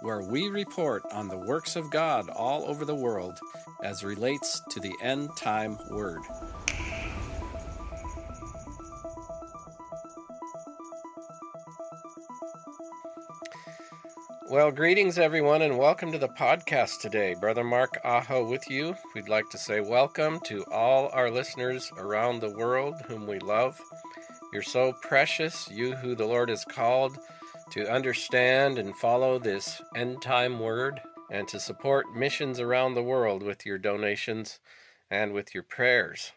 [0.00, 3.38] where we report on the works of God all over the world
[3.82, 6.20] as relates to the end time word.
[14.48, 17.34] Well, greetings, everyone, and welcome to the podcast today.
[17.34, 18.96] Brother Mark Aho with you.
[19.14, 23.80] We'd like to say welcome to all our listeners around the world whom we love.
[24.52, 27.18] You're so precious, you who the Lord has called
[27.70, 31.00] to understand and follow this end time word
[31.30, 34.60] and to support missions around the world with your donations
[35.10, 36.32] and with your prayers.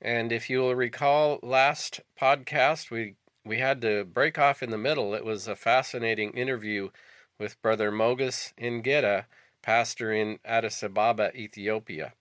[0.00, 4.78] And if you will recall last podcast, we we had to break off in the
[4.78, 5.14] middle.
[5.14, 6.90] It was a fascinating interview
[7.38, 9.24] with Brother Mogus Ingeda,
[9.62, 12.12] pastor in Addis Ababa, Ethiopia.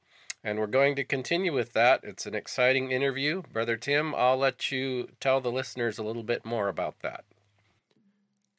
[0.43, 1.99] And we're going to continue with that.
[2.03, 3.43] It's an exciting interview.
[3.51, 7.25] Brother Tim, I'll let you tell the listeners a little bit more about that.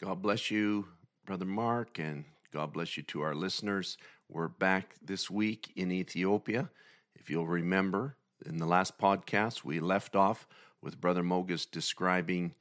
[0.02, 0.88] God bless you,
[1.26, 3.98] Brother Mark, and God bless you to our listeners.
[4.30, 6.70] We're back this week in Ethiopia.
[7.14, 10.48] If you'll remember, in the last podcast, we left off
[10.80, 12.54] with Brother Mogus describing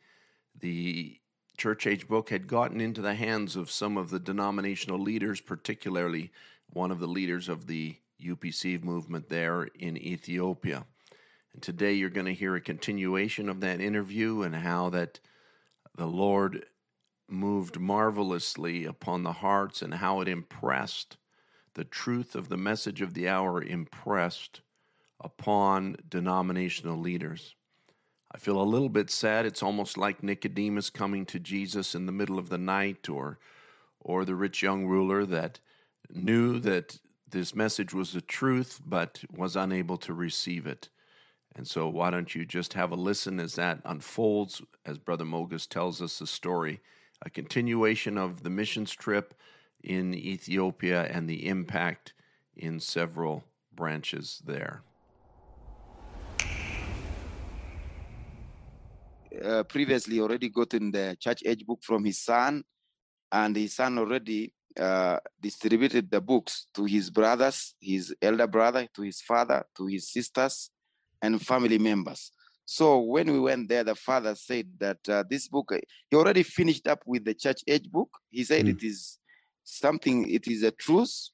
[0.60, 1.18] the
[1.58, 6.34] church age book had gotten into the hands of some of the denominational leaders, particularly
[6.74, 10.86] one of the leaders of the UPC movement there in Ethiopia.
[11.54, 15.22] And today you're going to hear a continuation of that interview and how that
[15.96, 16.66] the Lord
[17.32, 21.18] moved marvelously upon the hearts and how it impressed
[21.74, 24.62] the truth of the message of the hour impressed
[25.22, 27.56] upon denominational leaders.
[28.32, 29.46] I feel a little bit sad.
[29.46, 33.40] It's almost like Nicodemus coming to Jesus in the middle of the night or
[34.02, 35.60] or the rich young ruler that
[36.10, 37.00] knew that
[37.30, 40.90] this message was the truth but was unable to receive it.
[41.56, 45.68] And so why don't you just have a listen as that unfolds as brother Mogus
[45.68, 46.80] tells us the story,
[47.22, 49.34] a continuation of the missions trip
[49.84, 52.14] in Ethiopia and the impact
[52.56, 53.44] in several
[53.74, 54.84] branches there.
[59.44, 62.64] uh, previously already gotten the church age book from his son,
[63.32, 69.02] and his son already uh, distributed the books to his brothers, his elder brother, to
[69.02, 70.70] his father, to his sisters,
[71.22, 72.32] and family members.
[72.72, 75.74] So when we went there, the father said that uh, this book,
[76.10, 78.10] he already finished up with the church age book.
[78.30, 78.70] He said mm.
[78.70, 79.18] it is
[79.64, 81.30] something, it is a truth.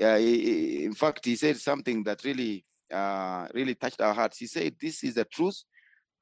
[0.00, 4.38] Uh, in fact, he said something that really, uh, really touched our hearts.
[4.38, 5.62] He said, "This is the truth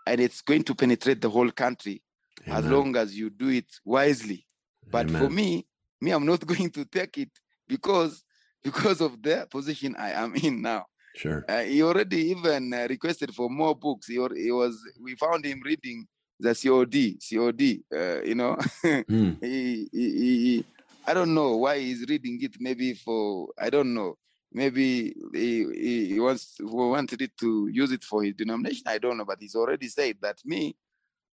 [0.08, 2.02] and it's going to penetrate the whole country
[2.46, 2.58] Amen.
[2.58, 4.46] as long as you do it wisely.
[4.90, 5.22] But Amen.
[5.22, 5.66] for me,
[6.00, 7.30] me, I'm not going to take it
[7.68, 8.24] because
[8.64, 10.86] because of the position I am in now.
[11.18, 11.44] Sure.
[11.48, 14.06] Uh, he already even uh, requested for more books.
[14.06, 16.06] He, he was we found him reading
[16.38, 17.80] the COD, COD.
[17.92, 19.36] Uh, you know, mm.
[19.42, 20.64] he, he, he,
[21.06, 22.56] I don't know why he's reading it.
[22.60, 24.16] Maybe for I don't know
[24.52, 28.84] maybe he, he wants wanted it to use it for his denomination.
[28.86, 30.76] I don't know, but he's already said that me,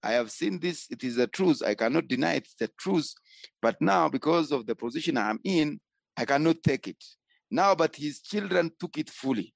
[0.02, 0.86] I have seen this.
[0.90, 1.62] It is the truth.
[1.66, 3.12] I cannot deny it's the truth.
[3.60, 5.80] But now, because of the position I'm in,
[6.16, 7.02] I cannot take it.
[7.50, 9.54] Now, but his children took it fully.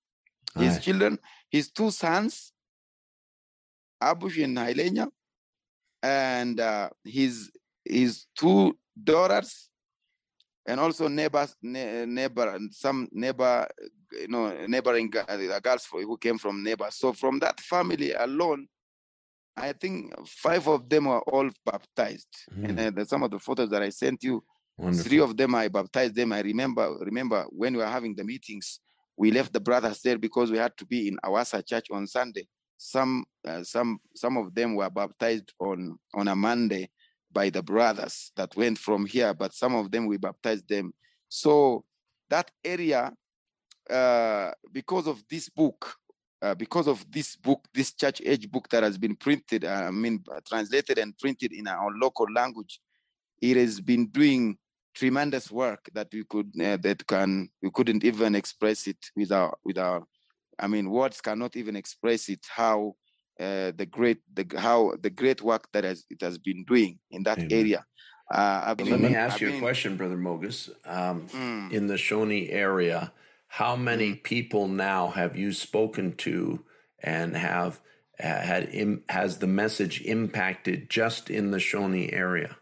[0.56, 1.18] His children,
[1.50, 2.52] his two sons,
[4.02, 5.08] Abush and Hailenya,
[6.02, 7.50] and uh, his
[7.84, 9.70] his two daughters,
[10.66, 13.66] and also neighbors, neighbor, and some neighbor,
[14.12, 16.96] you know, neighboring uh, girls who came from neighbors.
[16.96, 18.68] So from that family alone,
[19.56, 22.28] I think five of them were all baptized.
[22.54, 22.78] Mm.
[22.78, 24.44] And uh, some of the photos that I sent you,
[24.76, 25.04] Wonderful.
[25.04, 26.32] three of them I baptized them.
[26.32, 28.80] I remember, remember when we were having the meetings,
[29.16, 32.46] we left the brothers there because we had to be in Awasa church on Sunday.
[32.78, 36.90] Some, uh, some, some of them were baptized on on a Monday
[37.32, 40.92] by the brothers that went from here, but some of them we baptized them.
[41.28, 41.84] So
[42.28, 43.12] that area,
[43.88, 45.94] uh, because of this book,
[46.42, 49.90] uh, because of this book, this church age book that has been printed, uh, I
[49.90, 52.80] mean, translated and printed in our local language,
[53.40, 54.58] it has been doing
[54.94, 59.56] tremendous work that we could uh, that can we couldn't even express it with our
[59.64, 60.04] with our
[60.58, 62.94] I mean words cannot even express it how
[63.40, 67.22] uh, the great the how the great work that has it has been doing in
[67.24, 67.52] that Amen.
[67.52, 67.84] area
[68.32, 70.70] Uh, let me ask I've you been, a question, Brother Mogus.
[70.86, 71.70] Um, mm.
[71.70, 73.12] In the Shone area,
[73.48, 74.22] how many mm.
[74.22, 76.64] people now have you spoken to
[77.02, 77.80] and have
[78.18, 82.56] had Im, has the message impacted just in the Shone area?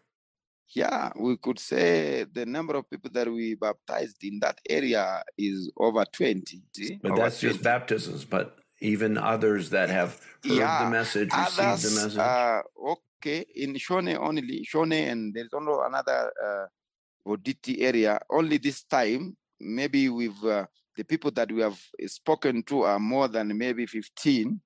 [0.74, 5.70] Yeah, we could say the number of people that we baptized in that area is
[5.76, 6.62] over 20.
[7.02, 7.52] But over that's 20.
[7.52, 12.18] just baptisms, but even others that have heard yeah, the message, received others, the message.
[12.18, 12.62] Uh,
[13.18, 16.66] okay, in Shone only, Shone, and there's only another uh,
[17.26, 18.20] Boditi area.
[18.30, 20.66] Only this time, maybe with uh,
[20.96, 24.60] the people that we have spoken to are more than maybe 15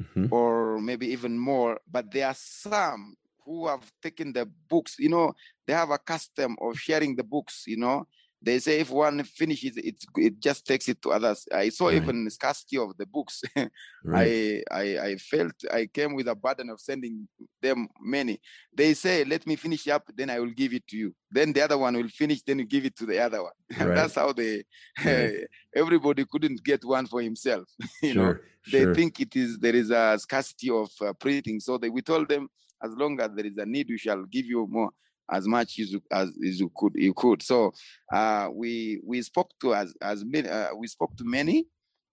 [0.00, 0.26] mm-hmm.
[0.30, 1.78] or maybe even more.
[1.90, 5.34] But there are some who have taken the books, you know,
[5.66, 8.06] they have a custom of sharing the books, you know.
[8.44, 11.46] They say if one finishes it, it just takes it to others.
[11.50, 11.94] I saw right.
[11.94, 13.42] even scarcity of the books.
[14.04, 14.62] right.
[14.70, 17.26] I, I I felt I came with a burden of sending
[17.62, 18.38] them many.
[18.76, 21.62] They say, "Let me finish up, then I will give it to you." Then the
[21.62, 23.52] other one will finish, then you give it to the other one.
[23.80, 23.96] Right.
[23.96, 24.64] That's how they.
[25.02, 25.46] Right.
[25.74, 27.66] everybody couldn't get one for himself.
[28.02, 28.34] you sure.
[28.34, 28.38] know,
[28.70, 28.94] they sure.
[28.94, 32.48] think it is there is a scarcity of uh, printing, so they we told them
[32.84, 34.90] as long as there is a need, we shall give you more
[35.30, 37.42] as much as you, as, as you could you could.
[37.42, 37.72] So
[38.12, 41.66] uh, we we spoke to as as many uh, we spoke to many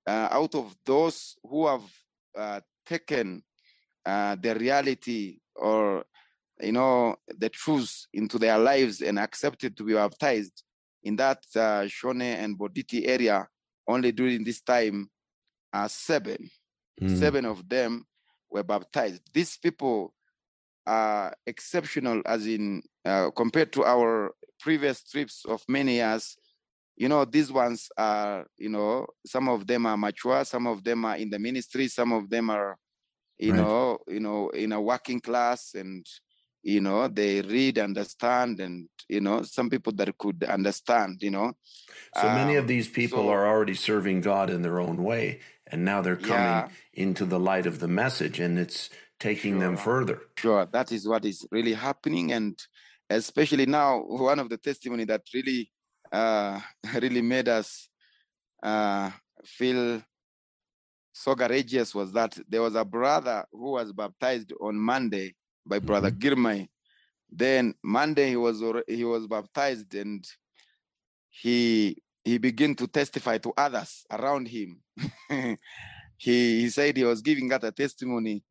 [0.08, 1.84] uh, out of those who have
[2.38, 3.44] uh, taken
[4.06, 6.04] uh, the reality or
[6.62, 10.64] you know the truth into their lives and accepted to be baptized
[11.04, 13.48] in that uh, Shone and Boditi area
[13.88, 15.10] only during this time
[15.74, 16.50] uh, seven
[17.02, 17.20] mm.
[17.20, 18.06] seven of them
[18.50, 20.14] were baptized these people
[20.86, 26.38] are exceptional as in uh, compared to our previous trips of many years
[26.96, 31.06] you know these ones are you know some of them are mature some of them
[31.06, 32.78] are in the ministry some of them are
[33.40, 33.62] you right.
[33.62, 36.06] know you know in a working class and
[36.64, 41.52] you know they read understand and you know some people that could understand you know
[42.16, 45.40] so many of um, these people so, are already serving god in their own way
[45.68, 46.68] and now they're coming yeah.
[46.94, 48.90] into the light of the message and it's
[49.22, 49.62] taking sure.
[49.62, 50.22] them further.
[50.36, 52.60] Sure, that is what is really happening, and
[53.10, 55.72] especially now, one of the testimony that really,
[56.12, 56.60] uh,
[56.96, 57.88] really made us
[58.64, 59.12] uh,
[59.46, 60.02] feel
[61.14, 65.36] so courageous was that there was a brother who was baptized on Monday
[65.66, 66.42] by Brother mm-hmm.
[66.42, 66.68] Girmay.
[67.30, 70.26] Then Monday he was he was baptized and
[71.30, 74.82] he he began to testify to others around him.
[76.18, 78.44] he he said he was giving out a testimony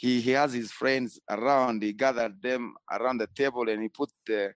[0.00, 1.82] he, he has his friends around.
[1.82, 4.54] He gathered them around the table and he put the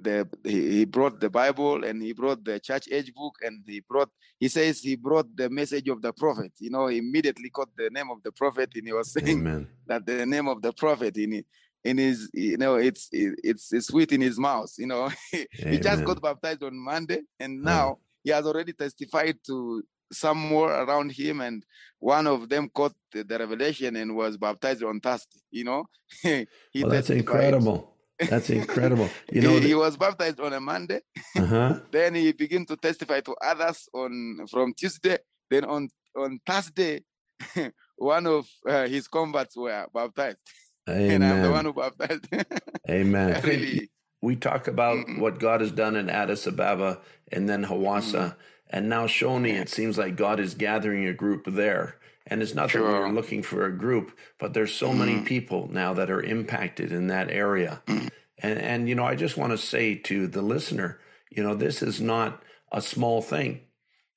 [0.00, 4.08] the he brought the Bible and he brought the church age book and he brought
[4.38, 6.52] he says he brought the message of the prophet.
[6.58, 9.68] You know, he immediately caught the name of the prophet and he was saying Amen.
[9.86, 11.44] that the name of the prophet in
[11.84, 14.72] in his you know it's it's, it's sweet in his mouth.
[14.76, 19.84] You know, he just got baptized on Monday and now he has already testified to
[20.12, 21.64] somewhere around him and
[21.98, 25.84] one of them caught the, the revelation and was baptized on Thursday, you know.
[26.22, 26.46] he
[26.82, 27.94] well, that's incredible.
[28.28, 29.08] That's incredible.
[29.32, 31.00] You know, he, he, was baptized on a Monday.
[31.36, 31.80] Uh-huh.
[31.90, 35.18] then he began to testify to others on from Tuesday.
[35.50, 37.02] Then on on Thursday,
[37.96, 40.38] one of uh, his converts were baptized.
[40.88, 41.22] Amen.
[41.22, 42.26] And I'm the one who baptized.
[42.88, 43.40] Amen.
[43.42, 43.90] really.
[44.22, 47.00] We talk about what God has done in Addis Ababa
[47.32, 48.34] and then Hawassa.
[48.34, 48.36] mm
[48.70, 51.96] and now Shone, it seems like God is gathering a group there.
[52.26, 52.82] And it's not sure.
[52.82, 55.24] that we're looking for a group, but there's so mm many mm-hmm.
[55.24, 57.82] people now that are impacted in that area.
[57.86, 58.08] mm
[58.42, 61.00] And, and, you know, I just want to say to the listener,
[61.30, 63.62] you know, this is not a small thing.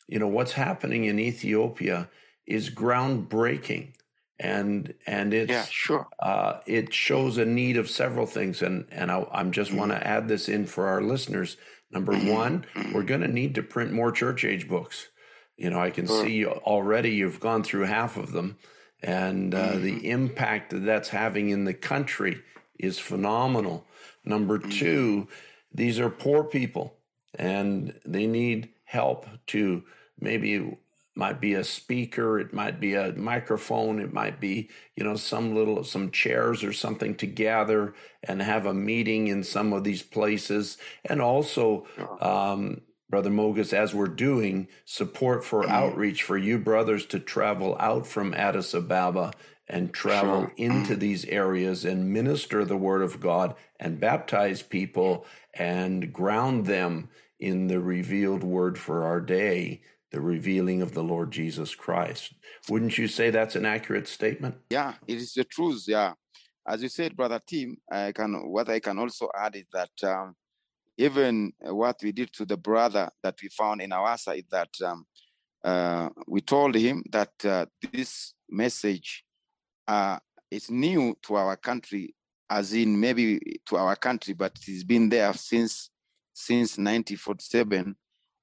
[0.08, 2.10] You know, what's happening in Ethiopia
[2.46, 3.94] is groundbreaking.
[4.40, 6.08] And and it's yeah, sure.
[6.20, 9.92] Uh, it shows a need of several things, and and I, am just mm want
[9.92, 11.56] to add this in for our listeners
[11.94, 15.10] Number one, we're going to need to print more church age books.
[15.58, 16.26] You know, I can sure.
[16.26, 18.58] see already you've gone through half of them,
[19.02, 19.84] and uh, mm-hmm.
[19.84, 22.42] the impact that that's having in the country
[22.80, 23.86] is phenomenal.
[24.26, 24.70] Number mm-hmm.
[24.70, 25.28] two,
[25.72, 26.98] these are poor people,
[27.36, 29.84] and they need help to
[30.20, 30.78] maybe
[31.16, 35.56] might be a speaker it might be a microphone it might be you know some
[35.56, 37.94] little some chairs or something to gather
[38.24, 41.86] and have a meeting in some of these places and also
[42.20, 45.72] um, brother mogus as we're doing support for mm-hmm.
[45.72, 49.32] outreach for you brothers to travel out from addis ababa
[49.68, 50.54] and travel sure.
[50.58, 57.08] into these areas and minister the word of god and baptize people and ground them
[57.40, 59.82] in the revealed word for our day
[60.14, 62.34] the revealing of the Lord Jesus Christ.
[62.70, 64.56] Wouldn't you say that's an accurate statement?
[64.70, 65.86] Yeah, it is the truth.
[65.88, 66.14] Yeah.
[66.68, 70.36] as you said, brother Tim, I can what I can also add is that um,
[70.98, 75.06] even what we did to the brother that we found in Awasa is that um,
[75.64, 79.26] uh, we told him that uh, this message
[79.88, 80.20] uh,
[80.52, 82.14] is new to our country,
[82.52, 85.90] as in maybe to our country, but it's been there since
[86.36, 87.96] since 1947.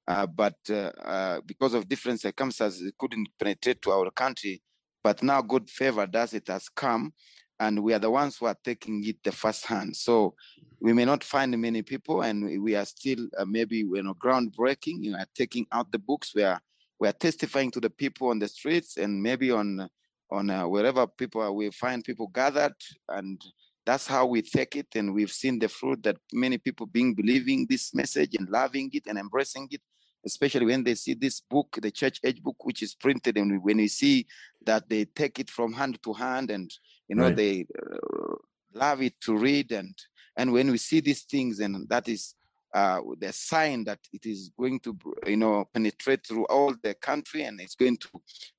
[0.07, 4.61] Uh, but uh, uh, because of different circumstances, it couldn't penetrate to our country.
[5.03, 7.13] But now, good favor does it has come,
[7.59, 9.95] and we are the ones who are taking it the first hand.
[9.95, 10.35] So
[10.79, 15.03] we may not find many people, and we are still uh, maybe you know groundbreaking.
[15.03, 16.33] You know, taking out the books.
[16.35, 16.59] We are
[16.99, 19.87] we are testifying to the people on the streets, and maybe on
[20.31, 22.75] on uh, wherever people are, we find people gathered,
[23.09, 23.41] and
[23.85, 24.87] that's how we take it.
[24.95, 29.03] And we've seen the fruit that many people being believing this message and loving it
[29.07, 29.81] and embracing it
[30.25, 33.77] especially when they see this book, the church age book, which is printed, and when
[33.77, 34.25] we see
[34.65, 36.71] that they take it from hand to hand and
[37.07, 37.35] you know right.
[37.35, 38.35] they uh,
[38.73, 39.93] love it to read and
[40.37, 42.35] and when we see these things and that is
[42.73, 47.43] uh, the sign that it is going to you know penetrate through all the country
[47.43, 48.09] and it's going to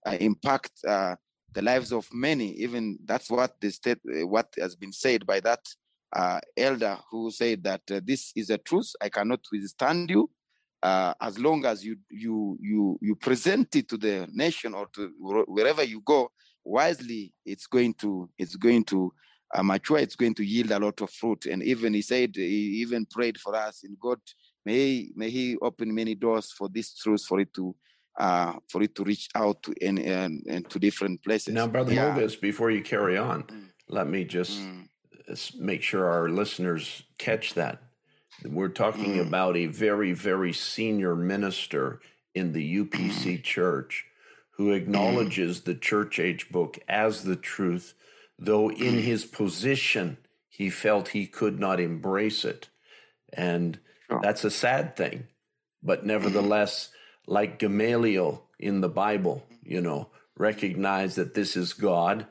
[0.06, 1.14] uh, impact uh,
[1.54, 5.40] the lives of many even that's what the state uh, what has been said by
[5.40, 5.60] that
[6.14, 10.28] uh, elder who said that uh, this is a truth i cannot withstand you
[10.84, 15.12] as long as you you you you present it to the nation or to
[15.46, 16.28] wherever you go
[16.64, 19.12] wisely, it's going to it's going to
[19.54, 19.98] uh, mature.
[19.98, 21.46] It's going to yield a lot of fruit.
[21.46, 24.18] And even he said he even prayed for us in God.
[24.64, 27.74] May may he open many doors for this truth for it to
[28.18, 31.54] uh, for it to reach out to and, and, and to different places.
[31.54, 32.14] Now, brother yeah.
[32.14, 33.64] Mogus, before you carry on, mm.
[33.88, 35.58] let me just mm.
[35.58, 37.82] make sure our listeners catch that.
[38.44, 39.26] We're talking mm.
[39.26, 42.00] about a very, very senior minister
[42.34, 43.42] in the UPC mm.
[43.42, 44.06] church
[44.56, 47.94] who acknowledges the church age book as the truth,
[48.38, 52.68] though in his position he felt he could not embrace it.
[53.32, 53.78] And
[54.22, 55.28] that's a sad thing.
[55.82, 56.90] But nevertheless,
[57.26, 62.26] like Gamaliel in the Bible, you know, recognize that this is God.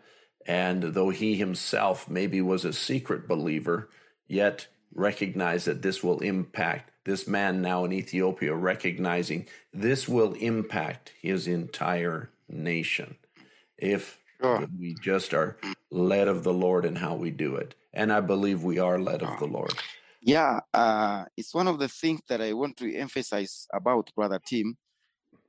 [0.46, 3.90] And though he himself maybe was a secret believer,
[4.28, 11.14] yet recognize that this will impact this man now in Ethiopia recognizing this will impact
[11.20, 13.16] his entire nation
[13.78, 14.68] if sure.
[14.80, 15.58] we just are
[15.90, 17.74] led of the Lord in how we do it.
[17.94, 19.74] And I believe we are led of the Lord.
[20.22, 24.78] Yeah, uh, it's one of the things that I want to emphasize about Brother Tim.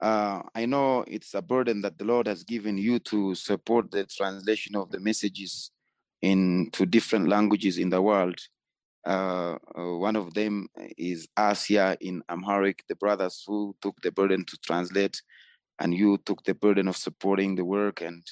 [0.01, 4.05] Uh, I know it's a burden that the Lord has given you to support the
[4.07, 5.71] translation of the messages
[6.23, 8.39] into different languages in the world.
[9.07, 14.45] Uh, uh, one of them is Asia in Amharic, the brothers who took the burden
[14.47, 15.21] to translate,
[15.81, 18.23] and you took the burden of supporting the work and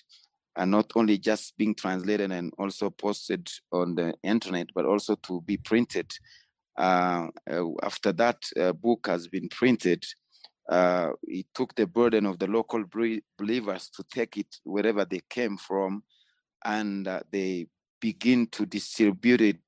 [0.61, 5.41] and not only just being translated and also posted on the internet, but also to
[5.41, 6.13] be printed.
[6.77, 10.05] Uh, uh after that uh, book has been printed,
[10.69, 12.85] uh, it took the burden of the local
[13.39, 16.03] believers to take it wherever they came from,
[16.67, 17.67] and they
[17.99, 19.61] begin to distribute it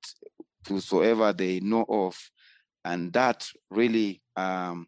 [0.66, 2.14] to whoever they know of.
[2.84, 4.86] And that really um,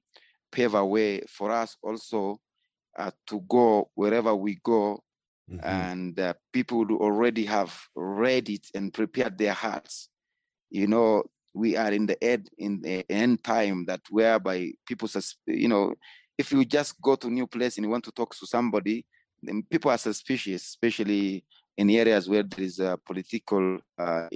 [0.55, 2.41] a way for us also
[2.99, 5.03] uh, to go wherever we go.
[5.51, 5.67] Mm-hmm.
[5.67, 10.09] And uh, people who already have read it and prepared their hearts.
[10.71, 15.09] You know, we are in the end in the end time that whereby people,
[15.47, 15.95] you know,
[16.39, 19.07] if you just go to new place and you want to talk to somebody,
[19.43, 21.45] then people are suspicious, especially
[21.77, 24.29] in areas where there is a political uh,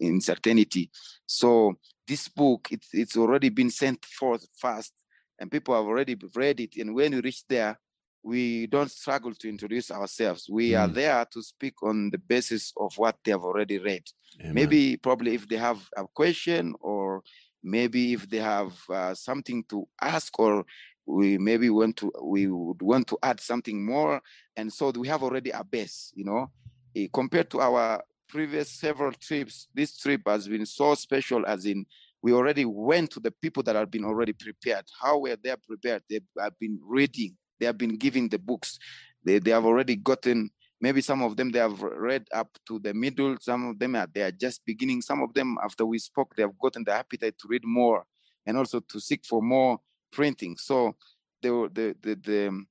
[0.00, 0.90] uncertainty.
[1.26, 1.74] So
[2.06, 4.92] this book, it's, it's already been sent forth fast,
[5.38, 6.76] and people have already read it.
[6.76, 7.78] And when you reach there,
[8.22, 10.46] we don't struggle to introduce ourselves.
[10.50, 10.80] We mm.
[10.80, 14.04] are there to speak on the basis of what they have already read.
[14.40, 14.54] Amen.
[14.54, 17.22] Maybe, probably, if they have a question or
[17.62, 20.64] maybe if they have uh, something to ask or
[21.06, 24.20] we maybe want to we would want to add something more
[24.56, 26.50] and so we have already a base you know
[26.96, 31.84] eh, compared to our previous several trips this trip has been so special as in
[32.22, 36.02] we already went to the people that have been already prepared how were they prepared
[36.08, 38.78] they have been reading they have been given the books
[39.24, 40.50] they, they have already gotten
[40.80, 44.08] maybe some of them they have read up to the middle some of them are
[44.14, 47.36] they are just beginning some of them after we spoke they have gotten the appetite
[47.38, 48.04] to read more
[48.46, 49.78] and also to seek for more
[50.10, 50.56] printing.
[50.56, 50.96] So
[51.42, 52.64] the, the, the, the,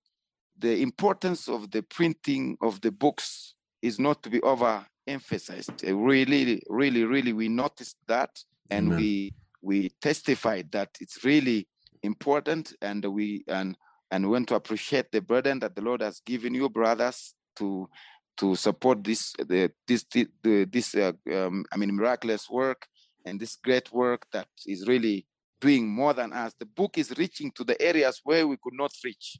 [0.58, 5.88] the importance of the printing of the books is not to be overemphasized.
[5.88, 8.30] Uh, really, really, really, we noticed that
[8.70, 9.00] and Amen.
[9.00, 11.68] we we testified that it's really
[12.04, 13.76] important and we and
[14.12, 17.90] and we want to appreciate the burden that the Lord has given you, brothers, to
[18.38, 20.28] to support this the this the,
[20.66, 22.88] this uh, um, I mean miraculous work
[23.26, 25.26] and this great work that is really
[25.60, 26.54] doing more than us.
[26.58, 29.38] The book is reaching to the areas where we could not reach.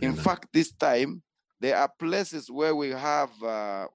[0.00, 1.22] In fact, this time
[1.60, 3.86] there are places where we have uh,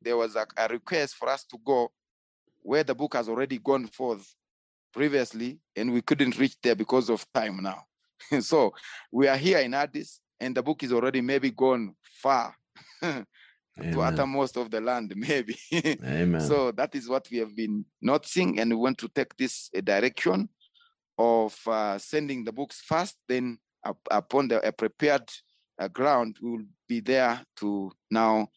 [0.00, 1.90] there was a, a request for us to go
[2.62, 4.34] where the book has already gone forth
[4.92, 7.84] previously, and we couldn't reach there because of time now.
[8.40, 8.72] so
[9.12, 12.54] we are here in Addis, and the book is already maybe gone far
[13.02, 15.56] to uttermost of the land, maybe.
[15.72, 16.40] Amen.
[16.40, 19.80] So that is what we have been noticing, and we want to take this uh,
[19.80, 20.48] direction
[21.18, 25.28] of uh, sending the books first, then up, upon the a prepared
[25.78, 28.48] uh, ground, we will be there to now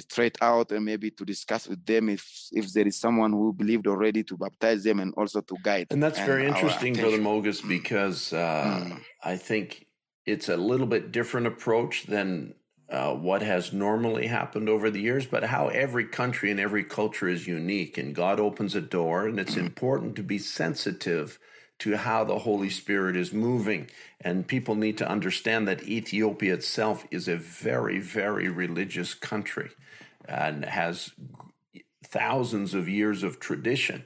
[0.00, 3.86] straight out and maybe to discuss with them if if there is someone who believed
[3.86, 5.86] already to baptize them and also to guide.
[5.90, 7.18] And that's and very interesting, Brother.
[7.18, 9.00] Mogus, because uh, Mm.
[9.22, 9.86] I think
[10.24, 12.54] it's a little bit different approach than
[12.88, 17.28] uh, what has normally happened over the years, but how every country and every culture
[17.28, 17.98] is unique.
[17.98, 21.38] And God opens a door, and it's important to be sensitive
[21.78, 23.90] to how the Holy Spirit is moving.
[24.20, 29.70] And people need to understand that Ethiopia itself is a very, very religious country
[30.26, 31.12] and has
[32.04, 34.04] thousands of years of tradition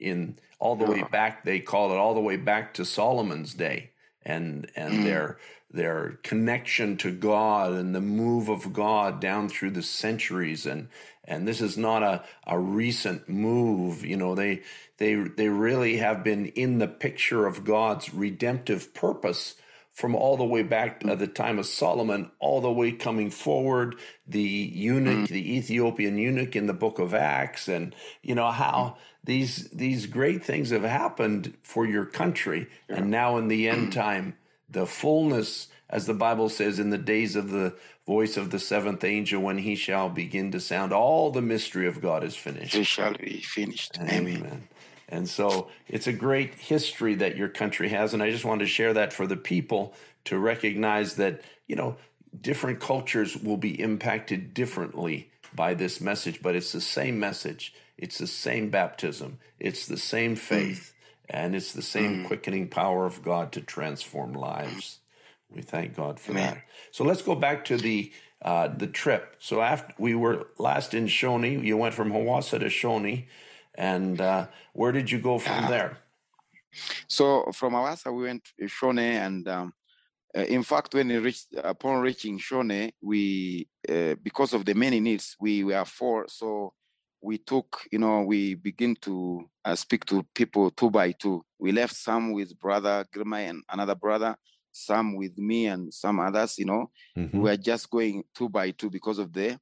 [0.00, 3.90] in all the way back they call it all the way back to Solomon's day
[4.24, 5.04] and and mm.
[5.04, 5.38] their
[5.72, 10.66] their connection to God and the move of God down through the centuries.
[10.66, 10.88] And
[11.24, 14.04] and this is not a, a recent move.
[14.04, 14.62] You know they
[15.02, 19.56] they they really have been in the picture of God's redemptive purpose
[19.90, 23.96] from all the way back at the time of Solomon, all the way coming forward,
[24.26, 25.28] the eunuch, mm.
[25.28, 29.00] the Ethiopian eunuch in the book of Acts, and you know how mm.
[29.24, 34.36] these these great things have happened for your country, and now in the end time,
[34.70, 37.74] the fullness, as the Bible says, in the days of the
[38.06, 42.00] voice of the seventh angel, when he shall begin to sound, all the mystery of
[42.00, 42.76] God is finished.
[42.76, 43.98] It shall be finished.
[43.98, 44.36] Amen.
[44.38, 44.68] Amen.
[45.12, 48.14] And so it's a great history that your country has.
[48.14, 49.92] And I just wanted to share that for the people
[50.24, 51.96] to recognize that, you know,
[52.40, 57.74] different cultures will be impacted differently by this message, but it's the same message.
[57.98, 59.38] It's the same baptism.
[59.60, 60.94] It's the same faith.
[61.28, 64.98] And it's the same quickening power of God to transform lives.
[65.54, 66.62] We thank God for that.
[66.90, 69.36] So let's go back to the uh, the trip.
[69.38, 73.24] So after we were last in Shone, you went from Hawassa to Shone,
[73.74, 75.98] and uh, where did you go from there?
[77.06, 79.72] So from Awasa, we went to Shone, and um,
[80.36, 85.00] uh, in fact, when we reached, upon reaching Shone, we uh, because of the many
[85.00, 86.26] needs, we were four.
[86.28, 86.72] So
[87.20, 91.44] we took, you know, we begin to uh, speak to people two by two.
[91.58, 94.36] We left some with brother Girma and another brother,
[94.72, 96.58] some with me and some others.
[96.58, 96.90] You know,
[97.34, 99.58] we were just going two by two because of the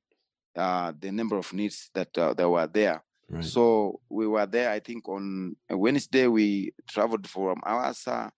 [0.56, 3.02] uh, the number of needs that uh, that were there.
[3.40, 8.30] So we were there, I think, on Wednesday, we traveled from Awasa.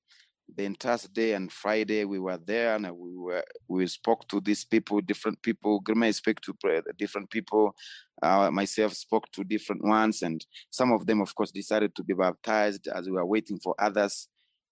[0.55, 5.01] Then Thursday and Friday, we were there and we were we spoke to these people,
[5.01, 5.81] different people.
[5.83, 7.75] Girma spoke to different people.
[8.23, 12.13] Uh, myself spoke to different ones, and some of them, of course, decided to be
[12.13, 14.29] baptized as we were waiting for others.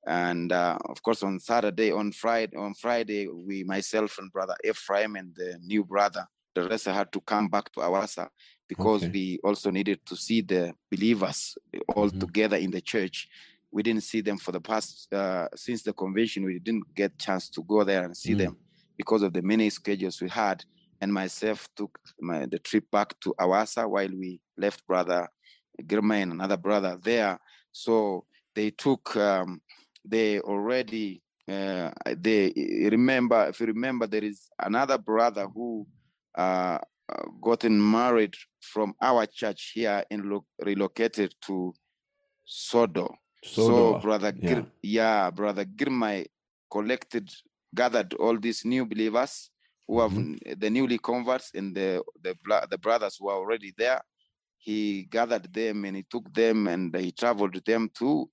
[0.07, 5.17] And uh, of course, on Saturday, on Friday, on Friday, we, myself and brother Ephraim
[5.17, 8.29] and the new brother, the rest had to come back to Awasa
[8.71, 9.13] because Okay.
[9.13, 12.21] we also needed to see the believers all Mhm.
[12.21, 13.29] together in the church.
[13.73, 16.45] We didn't see them for the past uh, since the convention.
[16.45, 18.39] We didn't get chance to go there and see Mm.
[18.39, 18.57] them
[18.97, 20.65] because of the many schedules we had.
[21.01, 25.29] And myself took my, the trip back to Awasa while we left brother
[25.83, 27.39] Girma and another brother there.
[27.73, 29.17] So they took.
[29.17, 29.61] Um,
[30.05, 31.23] they already.
[31.49, 31.91] Uh,
[32.27, 32.53] they
[32.91, 33.49] remember.
[33.49, 35.87] If you remember, there is another brother who
[36.35, 36.79] uh,
[37.43, 41.73] gotten married from our church here and lo- relocated to
[42.47, 43.15] Sodo.
[43.43, 44.55] So brother, yeah.
[44.55, 46.27] Gir- yeah, brother Girmay
[46.71, 47.31] collected,
[47.75, 49.51] gathered all these new believers
[49.87, 50.61] who have Mhm.
[50.61, 52.35] the newly converts and the the
[52.71, 54.01] the brothers who are already there.
[54.59, 58.31] He gathered them and he took them and he traveled them to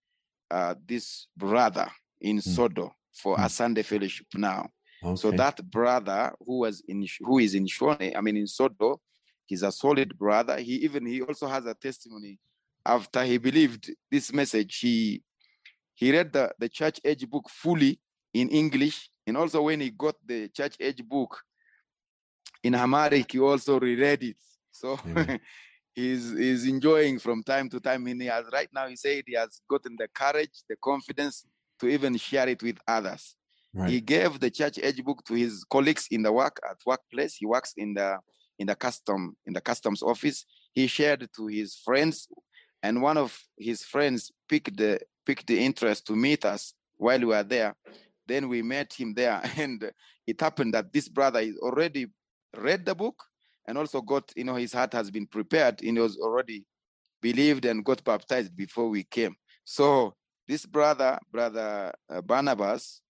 [0.51, 1.89] uh, this brother
[2.21, 3.51] in Sodo for a Mm.
[3.51, 4.69] Sunday fellowship now.
[5.15, 8.97] So that brother who was in who is in Shone, I mean in Sodo,
[9.45, 10.57] he's a solid brother.
[10.57, 12.39] He even he also has a testimony.
[12.85, 15.21] After he believed this message, he
[15.93, 17.99] he read the, the church age book fully
[18.33, 21.41] in English, and also when he got the church age book
[22.63, 24.37] in Amharic, he also reread it.
[24.71, 24.99] So
[25.95, 28.05] he's he's enjoying from time to time.
[28.07, 31.45] And he has right now he said he has gotten the courage, the confidence
[31.79, 33.36] to even share it with others.
[33.85, 37.35] He gave the church age book to his colleagues in the work at workplace.
[37.35, 38.19] He works in the
[38.59, 40.45] in the custom in the customs office.
[40.73, 42.27] He shared to his friends,
[42.81, 47.25] and one of his friends picked the picked the interest to meet us while we
[47.25, 47.75] were there.
[48.27, 49.91] Then we met him there, and
[50.25, 52.07] it happened that this brother is already
[52.55, 53.23] read the book
[53.67, 56.65] and also got, you know, his heart has been prepared he was already
[57.21, 59.35] believed and got baptized before we came.
[59.63, 60.13] So
[60.47, 63.01] this brother, brother uh, Barnabas,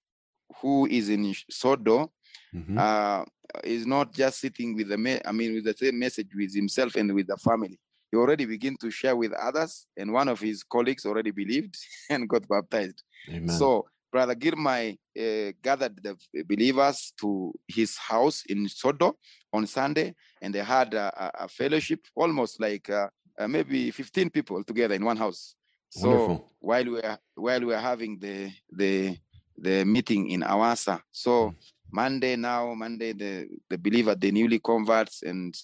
[0.61, 2.09] who is in Sodo,
[2.53, 2.77] mm-hmm.
[2.77, 3.23] uh,
[3.63, 6.95] is not just sitting with the, me- I mean, with the same message with himself
[6.95, 7.79] and with the family.
[8.11, 11.75] He already began to share with others, and one of his colleagues already believed
[12.09, 13.03] and got baptized.
[13.29, 13.49] Amen.
[13.49, 19.13] So Brother Girmay uh, gathered the believers to his house in Sodo
[19.51, 23.07] on Sunday, and they had a, a fellowship, almost like uh,
[23.37, 25.55] uh, maybe 15 people together in one house.
[25.89, 26.51] So Wonderful.
[26.59, 29.17] while we are while we are having the the
[29.57, 31.53] the meeting in Awasa, so
[31.91, 35.55] Monday now Monday the the believer the newly converts and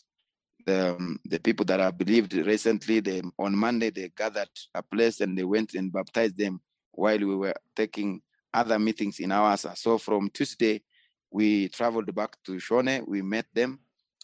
[0.65, 5.19] the um, the people that have believed recently they on Monday they gathered a place
[5.21, 8.21] and they went and baptized them while we were taking
[8.53, 9.75] other meetings in Awasa.
[9.77, 10.83] So from Tuesday,
[11.31, 13.79] we traveled back to Shone, we met them,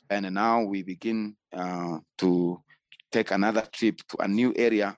[0.09, 2.61] and now we begin uh, to
[3.11, 4.95] take another trip to a new area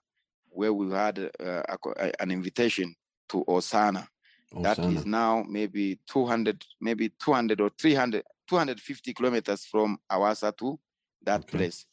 [0.49, 1.63] where we had uh,
[1.97, 2.93] a, an invitation
[3.29, 4.05] to Hosanna.
[4.53, 4.75] Hosanna.
[4.75, 10.79] That is now maybe 200, maybe 200 or 300, 250 kilometers from Awasa to
[11.23, 11.57] that okay.
[11.57, 11.85] place.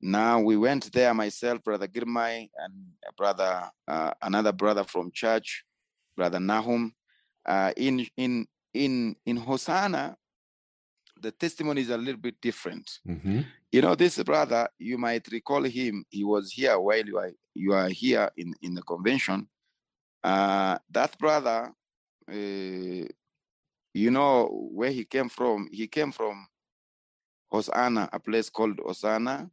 [0.00, 2.74] Now we went there, myself, brother Girmay, and
[3.16, 5.64] brother, uh, another brother from church,
[6.16, 6.94] brother Nahum.
[7.44, 10.16] Uh, in in in in Hosanna,
[11.20, 13.00] the testimony is a little bit different.
[13.08, 13.40] Mm-hmm.
[13.72, 16.04] You know, this brother, you might recall him.
[16.10, 19.48] He was here while you are you are here in in the convention.
[20.22, 21.72] Uh, that brother,
[22.28, 25.68] you know where he came from.
[25.72, 26.46] He came from
[27.50, 29.50] Hosanna, a place called Hosanna,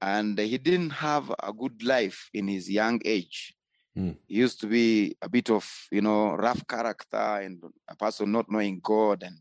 [0.00, 3.54] and he didn't have a good life in his young age.
[3.96, 4.16] Mm.
[4.26, 8.50] He used to be a bit of, you know, rough character and a person not
[8.50, 9.22] knowing God.
[9.22, 9.40] And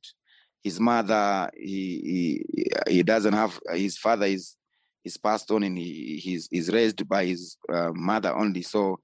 [0.64, 4.56] his mother, he he, he doesn't have his father is
[5.04, 8.62] is passed on and he, he's he's raised by his uh, mother only.
[8.62, 9.00] So,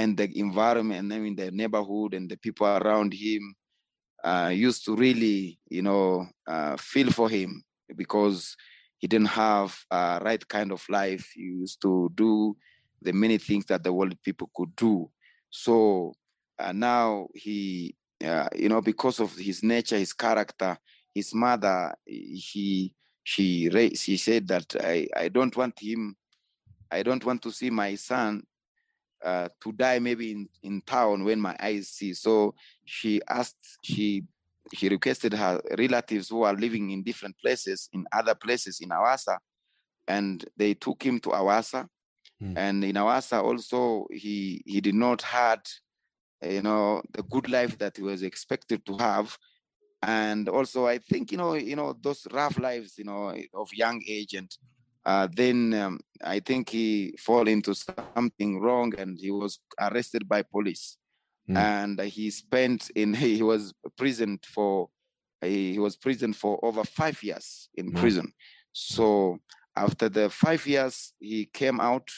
[0.00, 3.54] and the environment, I mean, the neighborhood and the people around him
[4.24, 7.62] uh, used to really, you know, uh, feel for him
[7.94, 8.56] because
[8.98, 11.30] he didn't have a right kind of life.
[11.34, 12.56] He used to do
[13.02, 15.10] the many things that the world people could do.
[15.50, 16.14] So
[16.58, 20.78] uh, now he, uh, you know, because of his nature, his character,
[21.14, 26.16] his mother, he she she said that I I don't want him,
[26.90, 28.42] I don't want to see my son
[29.24, 32.14] uh, to die maybe in, in town when my eyes see.
[32.14, 32.54] So
[32.84, 34.24] she asked, she
[34.72, 39.38] she requested her relatives who are living in different places, in other places in Awasa,
[40.06, 41.88] and they took him to Awasa
[42.42, 42.56] Mm.
[42.56, 45.60] And in Awasa also, he he did not had,
[46.42, 49.36] you know, the good life that he was expected to have.
[50.02, 54.02] And also, I think you know, you know, those rough lives, you know, of young
[54.08, 54.50] age, and
[55.10, 60.42] uh, then um, I think he fall into something wrong, and he was arrested by
[60.42, 60.98] police,
[61.50, 61.56] mm.
[61.56, 64.88] and he spent in he was imprisoned for
[65.42, 67.96] he was prison for over five years in mm.
[67.98, 68.32] prison.
[68.72, 69.38] So
[69.74, 72.08] after the five years, he came out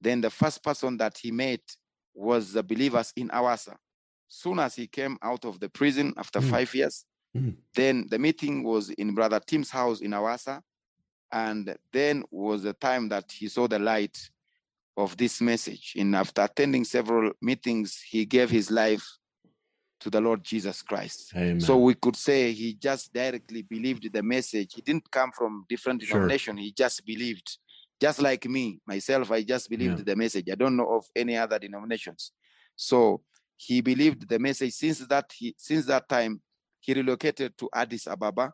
[0.00, 1.60] then the first person that he met
[2.14, 3.76] was the believers in Awasa.
[4.28, 6.50] Soon as he came out of the prison after mm.
[6.50, 7.04] five years,
[7.36, 7.54] mm.
[7.76, 10.60] then the meeting was in Brother Tim's house in Awasa.
[11.32, 14.16] And then was the time that he saw the light
[14.96, 15.94] of this message.
[15.98, 19.04] And after attending several meetings, he gave his life
[20.00, 21.32] to the Lord Jesus Christ.
[21.34, 21.60] Amen.
[21.60, 24.74] So we could say he just directly believed the message.
[24.74, 26.56] He didn't come from different denomination.
[26.56, 26.62] Sure.
[26.62, 27.58] He just believed
[28.00, 30.04] just like me, myself, I just believed yeah.
[30.04, 30.50] the message.
[30.50, 32.32] I don't know of any other denominations.
[32.76, 33.22] So
[33.56, 34.72] he believed the message.
[34.74, 36.42] Since that he since that time,
[36.80, 38.52] he relocated to Addis Ababa.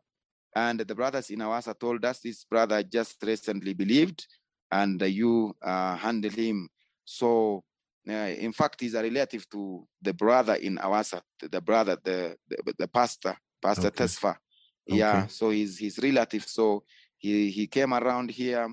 [0.54, 4.26] And the brothers in Awasa told us this brother just recently believed,
[4.70, 6.68] and you uh, handle him.
[7.04, 7.62] So,
[8.08, 12.74] uh, in fact, he's a relative to the brother in Awasa, the brother, the the,
[12.78, 14.04] the pastor, Pastor okay.
[14.04, 14.36] Tesfa.
[14.86, 15.28] Yeah, okay.
[15.28, 16.44] so he's his relative.
[16.44, 16.82] So
[17.18, 18.68] he he came around here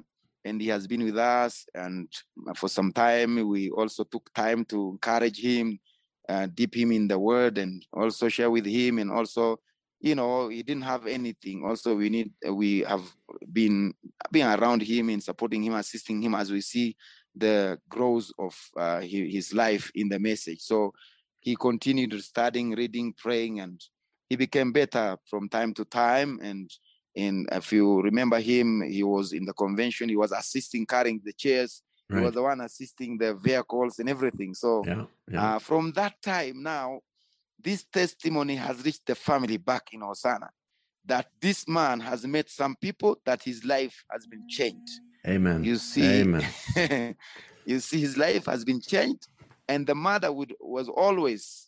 [0.46, 1.66] and he has been with us.
[1.76, 2.08] And
[2.56, 5.80] for some time, we also took time to encourage him,
[6.28, 9.00] uh, dip him in the word, and also share with him.
[9.00, 9.60] And also,
[10.00, 11.64] you know, he didn't have anything.
[11.66, 13.04] Also, we need we have
[13.52, 13.94] been
[14.32, 16.96] being around him and supporting him, assisting him as we see
[17.36, 20.62] the growth of uh, his life in the message.
[20.62, 20.94] So
[21.40, 23.82] he continued studying, reading, praying, and
[24.30, 26.40] he became better from time to time.
[26.44, 26.70] And
[27.16, 30.10] in if you remember him, he was in the convention.
[30.10, 31.82] He was assisting carrying the chairs.
[32.10, 32.20] Right.
[32.20, 34.54] He was the one assisting the vehicles and everything.
[34.54, 35.56] So yeah, yeah.
[35.56, 37.02] Uh, from that time now,
[37.64, 40.50] this testimony has reached the family back in Hosanna
[41.08, 45.00] that this man has met some people that his life has been changed.
[45.26, 45.64] Amen.
[45.64, 46.46] You see, Amen.
[47.66, 49.28] you see, his life has been changed,
[49.68, 51.68] and the mother would was always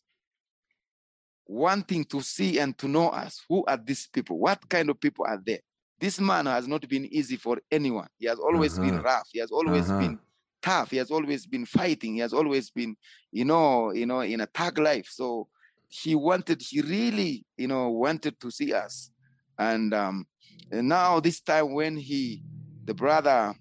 [1.47, 3.43] wanting to see and to know us.
[3.49, 4.37] Who are these people?
[4.37, 5.59] What kind of people are there?
[5.99, 8.07] This man has not been easy for anyone.
[8.17, 8.89] He has always uh-huh.
[8.89, 9.27] been rough.
[9.31, 9.99] He has always uh-huh.
[9.99, 10.19] been
[10.61, 10.91] tough.
[10.91, 12.15] He has always been fighting.
[12.15, 12.95] He has always been,
[13.31, 15.09] you know, you know, in a tag life.
[15.09, 15.49] So
[15.89, 19.11] she wanted, he really, you know, wanted to see us.
[19.57, 20.25] And, um,
[20.71, 22.43] and now this time when he,
[22.85, 23.53] the brother,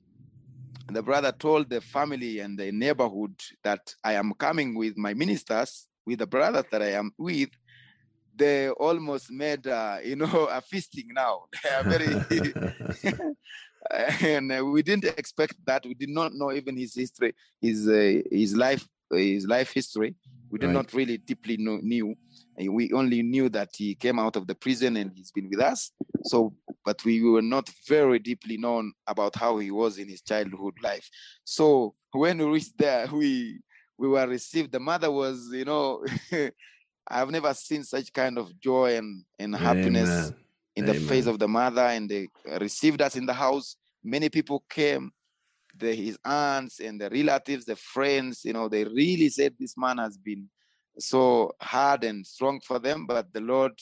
[0.90, 5.86] the brother told the family and the neighborhood that I am coming with my ministers,
[6.06, 7.50] with the brothers that I am with,
[8.34, 11.44] they almost made, uh, you know, a feasting now.
[11.62, 12.54] They are very,
[14.22, 15.84] and we didn't expect that.
[15.84, 20.14] We did not know even his history, his uh, his life, Uh, his life history.
[20.50, 20.74] We did right.
[20.74, 22.14] not really deeply know, knew.
[22.60, 25.60] Uh, we only knew that he came out of the prison and he's been with
[25.60, 25.92] us.
[26.24, 30.74] So, but we were not very deeply known about how he was in his childhood
[30.82, 31.08] life.
[31.44, 33.60] So when we reached there, we
[33.98, 34.72] we were received.
[34.72, 36.04] The mother was, you know,
[37.08, 40.34] I've never seen such kind of joy and, and happiness Amen.
[40.76, 42.28] in the face of the mother, and they
[42.60, 43.76] received us in the house.
[44.04, 45.10] Many people came,
[45.78, 49.98] the, his aunts and the relatives, the friends, you know, they really said this man
[49.98, 50.48] has been
[50.98, 53.72] so hard and strong for them, but the Lord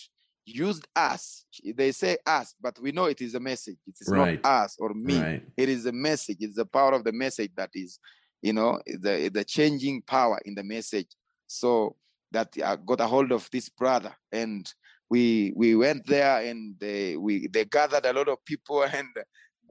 [0.44, 1.44] used us.
[1.64, 3.78] They say us, but we know it is a message.
[3.86, 4.42] It is right.
[4.42, 5.20] not us or me.
[5.20, 5.42] Right.
[5.56, 6.38] It is a message.
[6.40, 7.98] It's the power of the message that is,
[8.42, 11.08] you know, the the changing power in the message.
[11.46, 11.96] So
[12.32, 14.72] that uh, got a hold of this brother and
[15.08, 19.08] we we went there and they we they gathered a lot of people and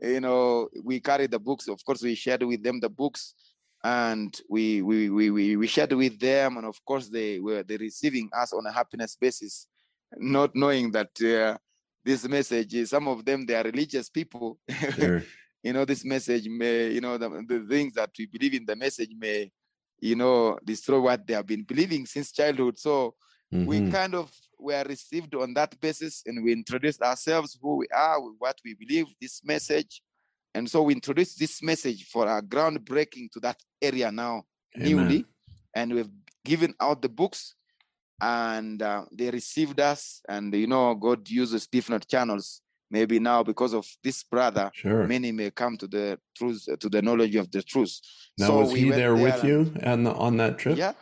[0.01, 3.33] you know we carried the books of course we shared with them the books
[3.83, 7.77] and we we we we, we shared with them and of course they were they
[7.77, 9.67] receiving us on a happiness basis
[10.17, 11.57] not knowing that uh,
[12.03, 14.57] this message is some of them they are religious people
[14.97, 15.23] sure.
[15.63, 18.75] you know this message may you know the, the things that we believe in the
[18.75, 19.49] message may
[19.99, 22.77] you know, destroy what they have been believing since childhood.
[22.77, 23.15] So
[23.53, 23.65] mm-hmm.
[23.65, 28.19] we kind of were received on that basis and we introduced ourselves, who we are,
[28.39, 30.01] what we believe, this message.
[30.53, 34.43] And so we introduced this message for our groundbreaking to that area now,
[34.77, 34.89] Amen.
[34.89, 35.25] newly.
[35.75, 36.11] And we've
[36.43, 37.55] given out the books
[38.21, 40.21] and uh, they received us.
[40.29, 45.07] And, you know, God uses different channels maybe now because of this brother sure.
[45.07, 47.99] many may come to the truth to the knowledge of the truth
[48.37, 50.93] now so was he there, there with you and on that trip yeah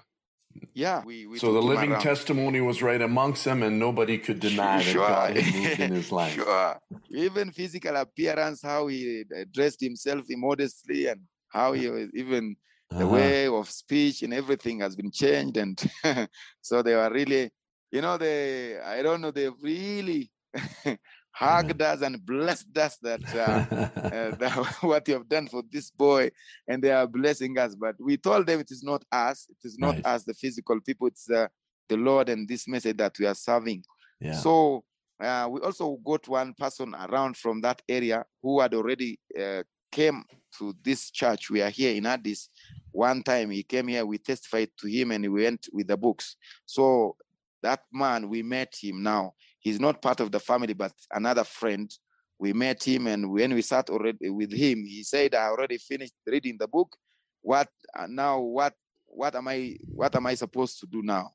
[0.73, 4.81] yeah we, we so the living testimony was right amongst them and nobody could deny
[4.81, 5.01] sure.
[5.01, 10.25] that god had moved in his life sure even physical appearance how he dressed himself
[10.29, 12.55] immodestly and how he was even
[12.89, 13.07] the uh-huh.
[13.07, 15.81] way of speech and everything has been changed and
[16.61, 17.49] so they were really
[17.91, 20.29] you know they i don't know they really
[21.33, 25.89] hugged us and blessed us that, uh, uh, that what you have done for this
[25.91, 26.31] boy,
[26.67, 27.75] and they are blessing us.
[27.75, 30.05] But we told them it is not us, it is not right.
[30.05, 31.47] us, the physical people, it's uh,
[31.89, 33.83] the Lord and this message that we are serving.
[34.21, 34.33] Yeah.
[34.33, 34.83] So
[35.19, 40.23] uh, we also got one person around from that area who had already uh, came
[40.59, 41.49] to this church.
[41.49, 42.49] We are here in Addis.
[42.91, 46.35] One time he came here, we testified to him, and we went with the books.
[46.65, 47.15] So
[47.63, 51.91] that man, we met him now he's not part of the family, but another friend.
[52.39, 56.13] We met him, and when we sat already with him, he said, "I already finished
[56.27, 56.95] reading the book.
[57.41, 58.39] What uh, now?
[58.39, 58.73] What
[59.05, 61.31] what am I what am I supposed to do now?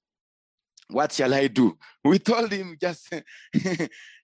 [0.89, 3.09] What shall I do?" We told him just,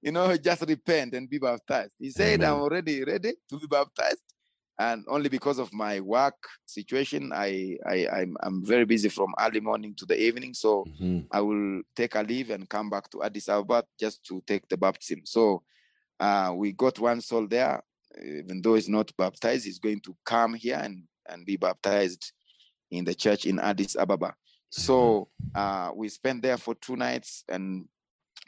[0.03, 1.93] you know, just repent and be baptized.
[1.99, 2.51] He said, Amen.
[2.51, 4.34] "I'm already ready to be baptized."
[4.79, 6.35] And only because of my work
[6.67, 10.55] situation i i i'm, I'm very busy from early morning to the evening.
[10.55, 11.21] So mm-hmm.
[11.31, 14.77] i will take a leave and come back to addis ababa just to take the
[14.77, 15.23] baptism.
[15.25, 15.63] So
[16.21, 17.83] uh, we got one soul there.
[18.23, 22.33] Even though he's not baptized he's going to come here and and be baptized
[22.91, 24.35] in the church in addis ababa.
[24.71, 25.61] So mm-hmm.
[25.61, 27.87] uh, we spent there for two nights and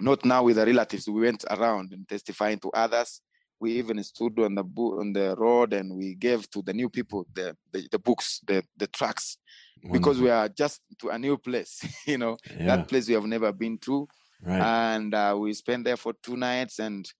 [0.00, 1.08] not now with the relatives.
[1.08, 3.20] We went around and testifying to others
[3.60, 6.88] we even stood on the bo- on the road and we gave to the new
[6.88, 9.38] people the the, the books the the tracks
[9.82, 9.98] Wonderful.
[9.98, 12.76] because we are just to a new place you know yeah.
[12.76, 14.08] that place we have never been to
[14.42, 14.60] right.
[14.60, 17.10] and uh, we spent there for two nights and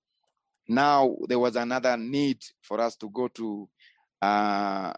[0.69, 3.69] now there was another need for us to go to
[4.23, 4.93] uh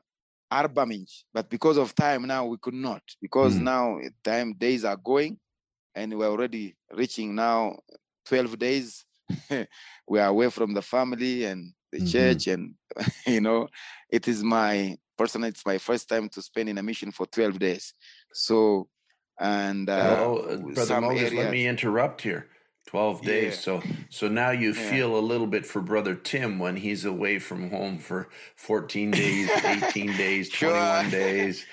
[0.51, 3.63] Arbaminch, but because of time now we could not because mm.
[3.63, 5.39] now time days are going
[5.95, 7.77] and we're already reaching now
[8.27, 9.05] 12 days
[10.09, 12.11] we are away from the family and the Mhm.
[12.11, 12.75] church, and
[13.27, 13.69] you know,
[14.11, 17.59] it is my personally, it's my first time to spend in a mission for 12
[17.59, 17.95] days.
[18.33, 18.89] So,
[19.41, 22.49] and uh, oh, uh, brother Moses, let me interrupt here.
[22.87, 23.53] Twelve days.
[23.55, 23.61] Yeah.
[23.61, 24.91] So, so now you Yeah.
[24.91, 29.59] feel a little bit for brother Tim when he's away from home for fourteen days,
[29.63, 31.67] eighteen days, twenty-one days.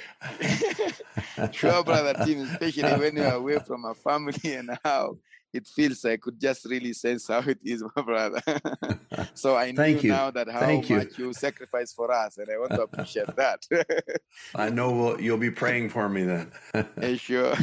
[1.52, 5.18] sure, brother Tim, especially when you're away from a family and how
[5.56, 6.04] it feels.
[6.06, 8.42] I could just really sense how it is, my brother.
[9.34, 10.10] so I Thank knew you.
[10.14, 10.98] now that how Thank you.
[10.98, 13.60] much you sacrifice for us, and I want to appreciate that.
[14.56, 16.52] I know we'll, you'll be praying for me then.
[17.02, 17.54] Yeah, sure.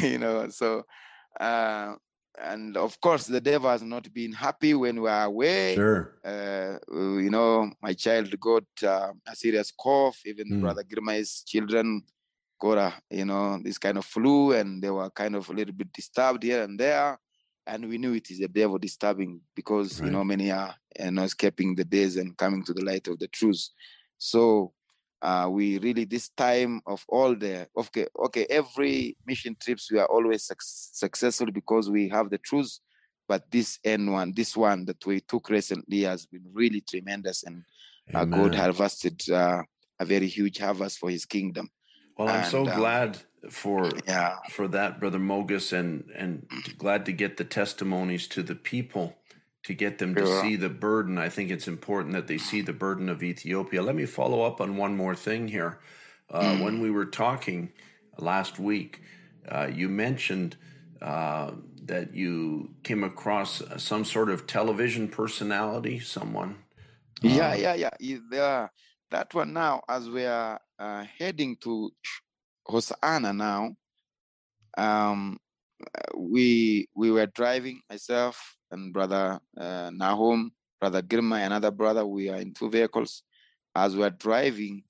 [0.00, 0.84] you know, so
[1.40, 1.94] uh,
[2.40, 5.74] and of course the devil has not been happy when we are away.
[5.74, 6.18] sure.
[6.24, 10.18] Uh, you know, my child got uh, a serious cough.
[10.24, 10.60] Even Mm.
[10.60, 12.02] brother Girmai's children
[12.62, 15.74] got a you know this kind of flu, and they were kind of a little
[15.74, 17.18] bit disturbed here and there.
[17.66, 21.24] And we knew it is the devil disturbing because you know many are you know
[21.24, 23.68] escaping the days and coming to the light of the truth.
[24.18, 24.72] So
[25.22, 30.10] uh, we really this time of all the okay okay every mission trips we are
[30.16, 32.78] always suc successful because we have the truth
[33.28, 37.62] but this end one this one that we took recently has been really tremendous and
[38.14, 39.62] uh, god harvested uh,
[40.00, 41.70] a very huge harvest for his kingdom
[42.18, 43.18] Well, I'm so and, um, glad
[43.50, 46.46] for yeah for that, brother Moges, and and
[46.78, 49.16] glad to get the testimonies to the people
[49.64, 51.18] to get them to see the burden.
[51.18, 53.82] I think it's important that they see the burden of Ethiopia.
[53.82, 55.80] Let me follow up on one more thing here.
[56.30, 57.72] Uh, When we were talking
[58.18, 59.02] last week,
[59.48, 60.56] uh, you mentioned
[61.02, 61.52] uh,
[61.86, 66.56] that you came across some sort of television personality, someone.
[67.22, 68.70] yeah Um, yeah yeah i-
[69.10, 71.90] that one now as we are uh, heading to
[72.66, 73.74] hosanna now.
[74.76, 75.38] Um
[76.16, 82.40] we we were driving myself and brother uh, nahum brother girma another brother we are
[82.40, 83.22] in two vehicles.
[83.74, 84.82] As we are driving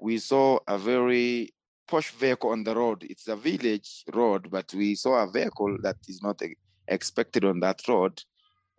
[0.00, 1.50] we saw a very
[1.86, 3.04] posh vehicle on the road.
[3.08, 6.40] It's a village road but we saw a vehicle that is not
[6.88, 8.20] expected on that road.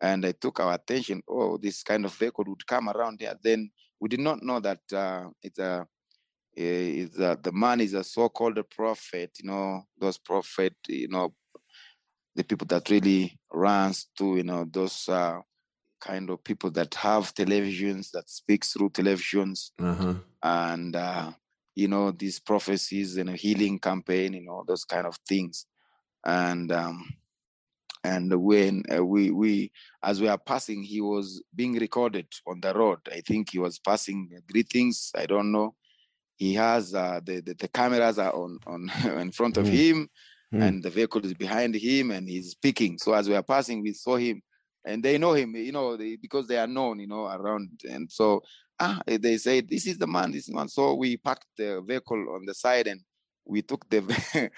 [0.01, 3.35] And it took our attention oh this kind of vehicle would come around here.
[3.41, 5.85] Then we did not know that uh, it's a
[6.55, 11.33] is that the man is a so-called prophet you know those prophet you know
[12.35, 15.39] the people that really runs to you know those uh,
[15.99, 19.71] kind of people that have televisions that speaks through televisions.
[19.79, 20.15] Uh-huh.
[20.43, 21.31] and uh,
[21.75, 25.65] you know these prophecies and a healing campaign you know those kind of things.
[26.25, 27.05] And um
[28.03, 29.71] and when uh, we we
[30.03, 32.99] as we are passing he was being recorded on the road.
[33.11, 35.11] I think he was passing greetings.
[35.15, 35.75] I don't know
[36.41, 38.81] he has uh, the, the the cameras are on on
[39.23, 39.77] in front of Mm.
[39.79, 39.97] him
[40.53, 40.61] Mm.
[40.65, 43.93] and the vehicle is behind him and he's speaking so as we are passing we
[43.93, 44.41] saw him
[44.83, 48.11] and they know him you know they, because they are known you know around and
[48.11, 48.41] so
[48.85, 52.41] ah they say this is the man this man so we parked the vehicle on
[52.45, 52.99] the side and
[53.53, 54.01] we took the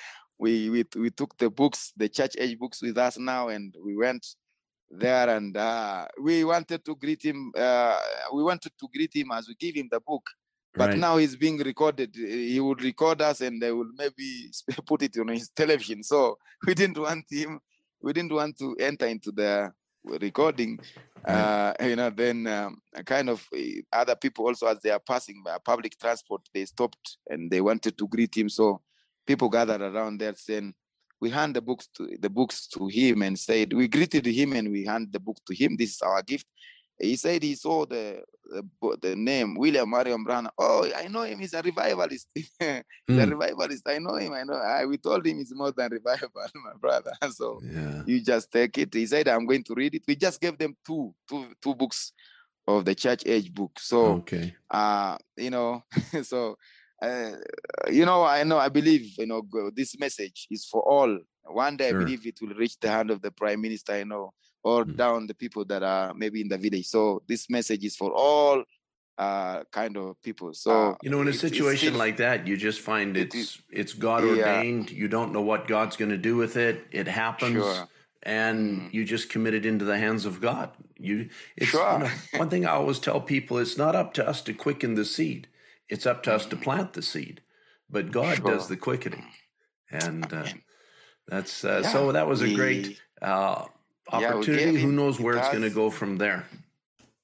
[0.44, 3.94] we we, we took the books the church age books with us now and we
[3.96, 4.26] went
[4.90, 8.00] there and uh, we wanted to greet him uh,
[8.34, 10.26] we wanted to greet him as we give him the book
[10.76, 10.98] but Right.
[10.98, 12.16] now he's being recorded.
[12.16, 14.52] He would record us and they will maybe
[14.88, 16.04] put it on his television.
[16.04, 17.60] So we didn't want him
[18.04, 19.72] we didn't want to enter into the
[20.04, 20.80] recording.
[21.26, 23.60] Uh you know then um, kind of uh,
[23.94, 27.98] other people also as they are passing by public transport they stopped and they wanted
[27.98, 28.50] to greet him.
[28.50, 28.82] So
[29.26, 30.74] people gathered around there saying
[31.22, 34.70] we hand the books to the books to him and said we greeted him and
[34.70, 35.78] we hand the book to him.
[35.78, 36.48] This is our gift
[37.00, 38.64] he said he saw the the,
[39.02, 43.30] the name William Marrion Branham oh i know him he's a revivalist he's a Mm.
[43.32, 46.74] revivalist i know him i know I, we told him it's more than revival my
[46.80, 48.04] brother so Yeah.
[48.06, 48.94] you just take it.
[48.94, 50.04] He said, I'm going to read it.
[50.08, 52.12] We just gave them two, two, two books
[52.68, 53.80] of the church age book.
[53.80, 54.54] So, Okay.
[54.72, 55.84] uh, you know,
[56.24, 56.58] so,
[57.02, 57.32] uh,
[57.92, 59.42] you know, I know, I believe, you know,
[59.74, 61.18] this message is for all.
[61.46, 62.02] One day, Sure.
[62.02, 64.96] I believe it will reach the hand of the prime minister, you know, or Mm.
[64.98, 66.88] down the people that are maybe in the village.
[66.88, 68.64] So, this message is for all
[69.20, 70.52] uh, kind of people.
[70.56, 73.36] So, You know, in a it's- it's situation still- like that, you just find it
[73.36, 74.30] it's it's God yeah.
[74.30, 74.90] ordained.
[74.90, 76.88] You don't know what God's going to do with it.
[76.92, 77.88] It happens, Sure.
[78.24, 78.94] and Mhm.
[78.96, 80.72] you just commit it into the hands of God.
[80.98, 81.94] You, it's Sure.
[81.94, 84.96] you know, one thing I always tell people: it's not up to us to quicken
[84.96, 85.48] the seed.
[85.90, 87.42] It's up to us to plant the seed,
[87.88, 89.28] but God does the quickening,
[89.92, 90.48] and uh,
[91.28, 92.12] that's uh, Yeah, so.
[92.12, 93.68] That was a great uh, Yeah,
[94.14, 94.72] opportunity.
[94.72, 96.46] gave Who knows where it it's going to go from there?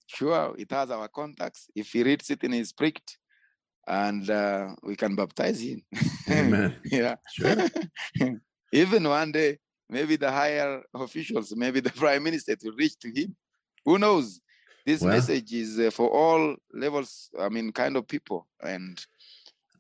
[0.08, 1.70] Sure, it has our contacts.
[1.76, 3.18] If he reads it in his pricked,
[3.88, 5.84] and uh, we can baptize him.
[6.30, 6.76] Amen.
[6.86, 7.16] yeah.
[7.34, 7.56] Sure.
[8.72, 9.58] Even one day,
[9.90, 13.36] maybe the higher officials, maybe the prime minister to reach to him.
[13.86, 14.40] Who knows?
[14.86, 17.30] This well, message is uh, for all levels.
[17.40, 19.04] I mean, kind of people, and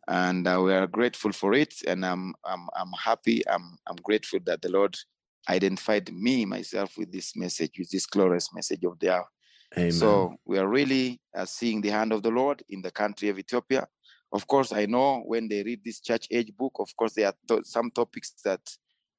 [0.07, 1.73] and uh, we are grateful for it.
[1.87, 3.47] And I'm I'm I'm happy.
[3.47, 4.97] I'm I'm grateful that the Lord
[5.47, 9.25] identified me myself with this message, with this glorious message of the hour.
[9.77, 9.91] Amen.
[9.91, 13.37] So we are really uh, seeing the hand of the Lord in the country of
[13.37, 13.87] Ethiopia.
[14.31, 17.35] Of course, I know when they read this church age book, of course, there are
[17.47, 18.61] to- some topics that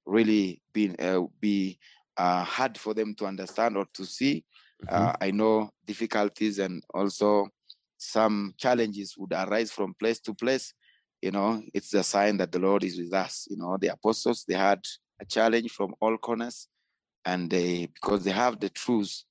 [0.07, 1.79] really been uh, be
[2.17, 4.45] uh, hard for them to understand or to see.
[4.85, 5.07] Mm-hmm.
[5.07, 7.49] Uh, I know difficulties and also
[7.99, 10.73] some challenges would arise from place to place.
[11.23, 13.47] You know, it's a sign that the Lord is with us.
[13.51, 14.81] You know, the apostles they had
[15.21, 16.69] a challenge from all corners,
[17.25, 19.23] and they because they have the truth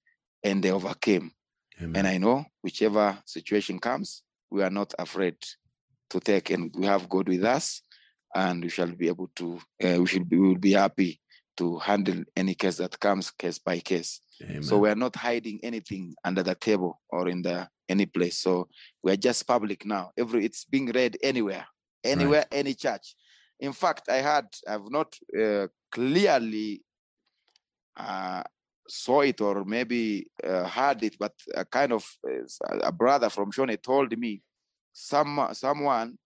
[0.43, 1.31] and they overcame.
[1.81, 1.95] Amen.
[1.95, 5.35] And I know whichever situation comes, we are not afraid
[6.09, 7.81] to take, and we have God with us,
[8.35, 9.59] and we shall be able to.
[9.83, 10.37] Uh, we should be.
[10.37, 11.19] We will be happy
[11.57, 14.21] to handle any case that comes case by case.
[14.41, 14.63] Amen.
[14.63, 18.37] So we are not hiding anything under the table or in the any place.
[18.37, 18.67] So
[19.03, 20.11] we are just public now.
[20.17, 21.65] Every it's being read anywhere,
[22.03, 22.59] anywhere, right.
[22.59, 23.15] any church.
[23.59, 26.81] In fact, I had I've not uh, clearly
[27.97, 28.43] uh,
[28.87, 33.51] saw it or maybe uh, heard it, but a kind of uh, a brother from
[33.51, 34.41] Shone told me
[34.93, 36.17] some someone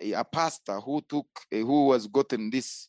[0.00, 2.88] a pastor who took who was gotten this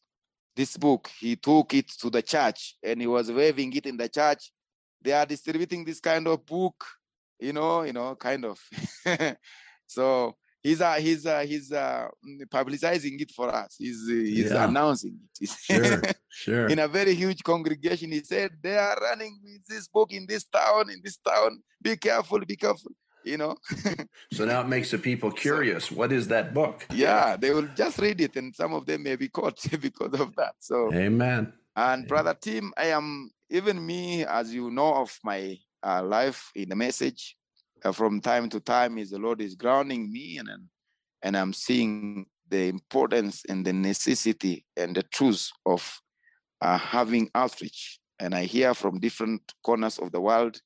[0.56, 4.10] this book he took it to the church and he was waving it in the
[4.10, 4.52] church.
[5.02, 6.84] They are distributing this kind of book
[7.39, 8.60] you know you know kind of.
[9.94, 12.07] So he's uh, he's uh, he's uh,
[12.49, 13.76] publicizing it for us.
[13.78, 14.68] He's uh, he's yeah.
[14.68, 15.49] announcing it.
[15.61, 16.68] sure, sure.
[16.68, 20.45] In a very huge congregation, he said they are running with this book in this
[20.45, 21.61] town, in this town.
[21.82, 22.91] Be careful, be careful.
[23.26, 23.55] You know.
[24.34, 25.86] so now it makes the people curious.
[25.86, 26.86] So, what is that book?
[26.91, 30.36] Yeah, they will just read it, and some of them may be caught because of
[30.36, 30.55] that.
[30.59, 31.53] So, Amen.
[31.76, 32.07] And Amen.
[32.07, 36.76] brother Tim, I am even me, as you know of my uh, life in the
[36.76, 37.36] message
[37.92, 40.50] from time to time is the Lord is grounding me and
[41.24, 46.00] and I'm seeing the importance and the necessity and the truth of
[46.62, 48.00] uh, having outreach.
[48.20, 50.60] And I hear from different corners of the world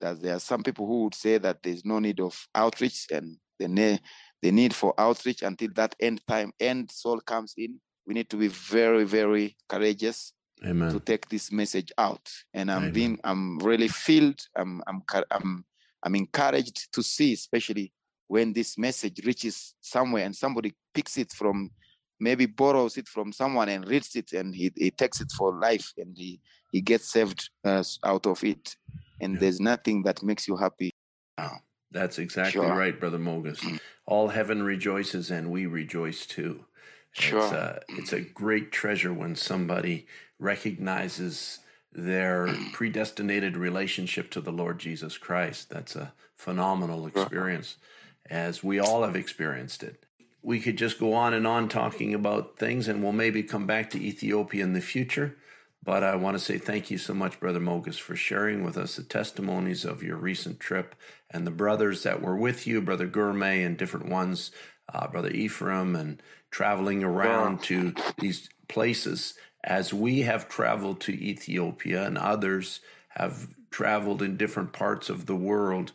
[0.00, 3.36] that there are some people who would say that there's no need of outreach and
[3.58, 4.00] the, ne-
[4.42, 7.80] the need for outreach until that end time, end soul comes in.
[8.06, 10.32] We need to be very, very courageous
[10.64, 10.90] Amen.
[10.90, 12.30] to take this message out.
[12.54, 12.92] And I'm Amen.
[12.92, 14.40] being, I'm really filled.
[14.56, 15.64] I'm, I'm, I'm
[16.08, 17.92] I'm encouraged to see, especially
[18.28, 21.70] when this message reaches somewhere and somebody picks it from,
[22.18, 25.92] maybe borrows it from someone and reads it and he, he takes it for life
[25.98, 26.40] and he,
[26.72, 28.74] he gets saved uh, out of it.
[29.20, 29.40] And yeah.
[29.40, 30.92] there's nothing that makes you happy.
[31.90, 32.74] That's exactly sure.
[32.74, 33.62] right, Brother Moges.
[34.06, 36.64] All heaven rejoices and we rejoice too.
[37.12, 37.42] Sure.
[37.42, 40.06] It's a, it's a great treasure when somebody
[40.38, 41.58] recognizes
[41.92, 45.70] their predestinated relationship to the Lord Jesus Christ.
[45.70, 47.76] That's a phenomenal experience,
[48.30, 50.04] as we all have experienced it.
[50.42, 53.90] We could just go on and on talking about things, and we'll maybe come back
[53.90, 55.36] to Ethiopia in the future.
[55.82, 58.96] But I want to say thank you so much, Brother Moges, for sharing with us
[58.96, 60.94] the testimonies of your recent trip
[61.30, 64.50] and the brothers that were with you, Brother Girma and different ones,
[64.92, 69.34] uh, Brother Ephraim, and traveling around to these places
[69.64, 72.80] as we have traveled to Ethiopia and others
[73.10, 75.92] have traveled in different parts of the world,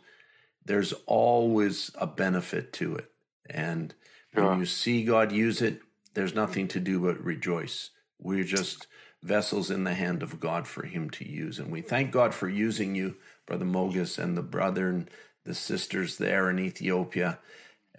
[0.64, 3.10] there's always a benefit to it.
[3.48, 3.94] And
[4.32, 5.80] when you see God use it,
[6.14, 7.90] there's nothing to do but rejoice.
[8.18, 8.86] We're just
[9.22, 11.58] vessels in the hand of God for Him to use.
[11.58, 15.10] And we thank God for using you, Brother Moges, and the brother and
[15.44, 17.38] the sisters there in Ethiopia.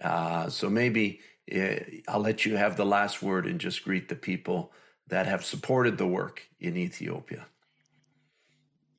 [0.00, 1.20] Uh, so maybe
[1.54, 1.76] uh,
[2.08, 4.72] I'll let you have the last word and just greet the people
[5.08, 7.46] that have supported the work in Ethiopia.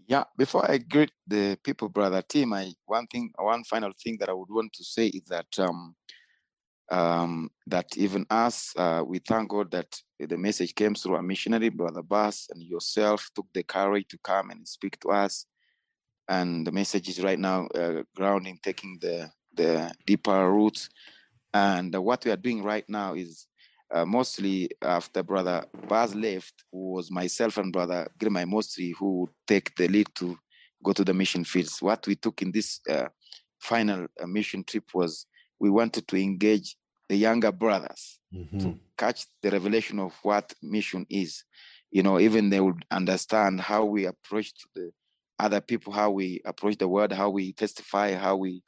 [0.08, 4.30] Yeah, before I greet the people, brother Tim, I one thing, one final thing that
[4.30, 5.96] I would want to say is that um,
[6.90, 11.68] um, that even us, uh, we thank God that the message came through a missionary,
[11.68, 15.46] brother Bass, and yourself took the courage to come and speak to us.
[16.30, 20.90] And the message is right now uh, grounding, taking the the deeper roots.
[21.54, 23.47] And what we are doing right now is
[23.94, 29.30] uh, mostly after brother Baz left, who was myself and brother Girma mostly who would
[29.48, 30.38] take the lead to
[30.84, 31.82] go to the mission fields.
[31.82, 33.08] What we took in this uh,
[33.60, 35.26] final uh, mission trip was
[35.60, 36.76] we wanted to engage
[37.10, 38.60] the younger brothers mm-hmm.
[38.60, 41.44] to catch the revelation of what mission is.
[41.90, 44.92] You know, even they would understand how we approach the
[45.40, 48.62] other people, how we approach the world, how we testify, how we,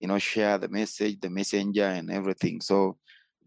[0.00, 2.60] you know, share the message, the messenger, and everything.
[2.60, 2.98] So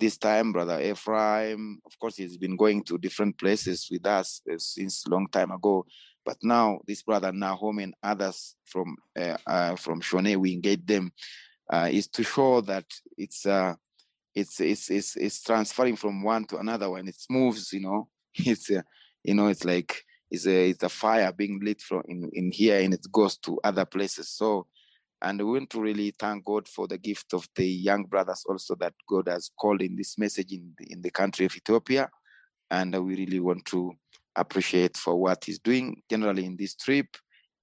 [0.01, 4.55] this time, Brother Ephraim, of course, he's been going to different places with us uh,
[4.57, 5.85] since long time ago.
[6.25, 11.11] But now this brother Nahum and others from uh, uh, from Shone, we engage them,
[11.71, 12.85] uh, is to show that
[13.17, 13.75] it's uh,
[14.35, 17.07] it's it's it's it's transferring from one to another one.
[17.07, 18.07] It moves, you know.
[18.35, 18.81] It's uh,
[19.23, 22.79] you know, it's like it's a it's a fire being lit from in, in here
[22.79, 24.29] and it goes to other places.
[24.29, 24.67] So
[25.22, 28.76] and we want to really thank God for the gift of the young brothers also
[28.76, 32.09] that God has called in this message in the, in the country of Ethiopia.
[32.69, 33.91] And we really want to
[34.36, 37.07] appreciate for what he's doing generally in this trip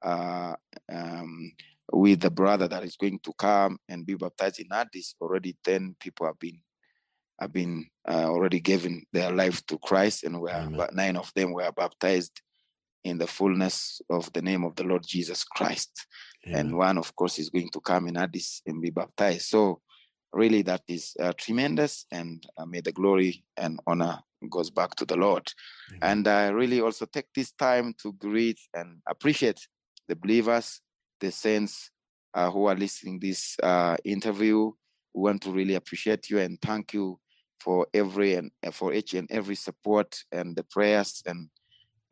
[0.03, 0.55] uh,
[0.93, 1.53] um,
[1.93, 5.15] with the brother that is going to come and be baptized in Addis.
[5.21, 6.61] Already 10 people have been
[7.41, 11.53] have been uh, already given their life to Christ, and we are, nine of them
[11.53, 12.43] were baptized
[13.05, 16.07] in the fullness of the name of the Lord Jesus Christ.
[16.47, 16.61] Amen.
[16.61, 19.43] And one, of course, is going to come in Addis and be baptized.
[19.43, 19.81] So,
[20.33, 24.21] really, that is uh, tremendous, and uh, may the glory and honor
[24.51, 25.51] goes back to the Lord.
[25.91, 26.01] Amen.
[26.03, 29.67] And I really also take this time to greet and appreciate
[30.07, 30.81] the believers,
[31.21, 31.91] the saints
[32.35, 34.71] uh, who are listening this uh, interview.
[35.15, 37.19] We want to really appreciate you and thank you
[37.61, 41.49] for every and for each and every support and the prayers and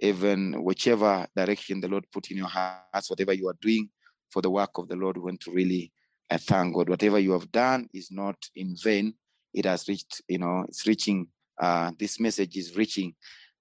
[0.00, 3.88] even whichever direction the Lord put in your hearts, whatever you are doing
[4.30, 5.92] for the work of the Lord, we want to really
[6.30, 6.88] uh, thank God.
[6.88, 9.14] Whatever you have done is not in vain.
[9.54, 11.28] It has reached, you know, it's reaching,
[11.60, 13.14] uh, this message is reaching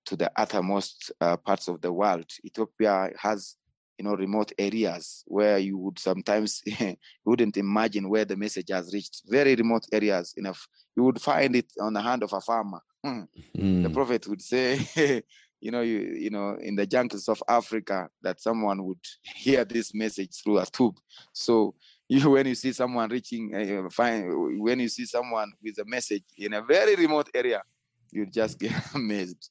[0.06, 2.26] to the uttermost uh, parts of the world.
[2.44, 3.56] Ethiopia has,
[3.98, 6.62] you know, remote areas where you would sometimes,
[7.26, 9.22] wouldn't imagine where the message has reached.
[9.26, 10.34] Very remote areas.
[10.38, 12.82] Enough, you would find it on the hand of a farmer.
[13.06, 13.84] Mm.
[13.84, 14.80] The prophet would say,
[15.66, 19.96] you know, you you know, in the jungles of Africa, that someone would hear this
[19.96, 20.96] message through a tube.
[21.34, 21.74] So
[22.08, 26.24] you, when you see someone reaching, uh, find when you see someone with a message
[26.38, 27.64] in a very remote area,
[28.12, 29.50] you just get amazed.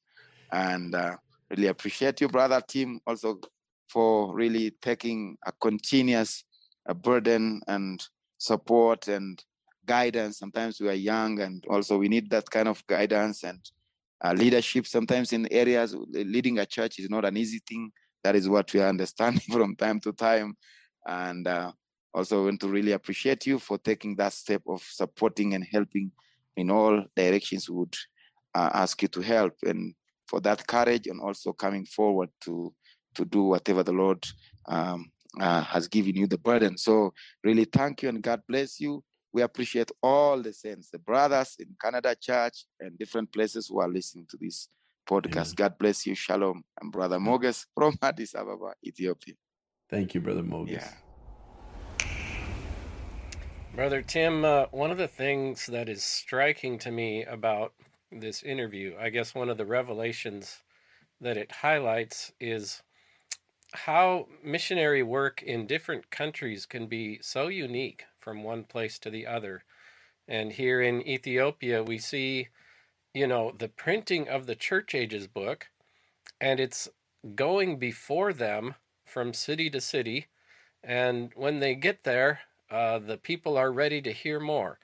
[0.52, 1.16] And uh,
[1.50, 3.40] really appreciate you, brother Tim, also
[3.88, 6.44] for really taking a continuous
[6.86, 8.06] a burden and
[8.38, 9.42] support and
[9.84, 10.38] guidance.
[10.38, 13.58] Sometimes we are young, and also we need that kind of guidance and
[14.32, 14.86] leadership.
[14.86, 17.90] Sometimes in areas, leading a church is not an easy thing.
[18.22, 20.56] That is what we are understanding from time to time.
[21.06, 21.72] And uh,
[22.14, 26.12] also want to really appreciate you for taking that step of supporting and helping
[26.56, 27.94] in all directions would
[28.54, 29.94] uh, ask you to help and
[30.26, 32.72] for that courage and also coming forward to
[33.14, 34.24] to do whatever the Lord
[34.66, 35.10] um,
[35.40, 36.76] uh, has given you the burden.
[36.76, 37.12] So
[37.44, 39.04] really thank you and God bless you
[39.34, 43.88] we appreciate all the saints, the brothers in Canada Church and different places who are
[43.88, 44.68] listening to this
[45.10, 45.56] podcast.
[45.56, 46.14] God bless you.
[46.14, 46.62] Shalom.
[46.80, 49.34] I'm Brother Moges from Addis Ababa, Ethiopia.
[49.90, 50.84] Thank you, Brother Moges.
[52.00, 52.06] Yeah.
[53.74, 57.72] Brother Tim, uh, one of the things that is striking to me about
[58.12, 60.62] this interview, I guess one of the revelations
[61.20, 62.82] that it highlights is
[63.72, 69.26] how missionary work in different countries can be so unique from one place to the
[69.26, 69.62] other.
[70.26, 72.48] And here in Ethiopia, we see,
[73.12, 75.68] you know, the printing of the Church Ages book,
[76.40, 76.88] and it's
[77.34, 80.28] going before them from city to city.
[80.82, 84.78] And when they get there, uh, the people are ready to hear more.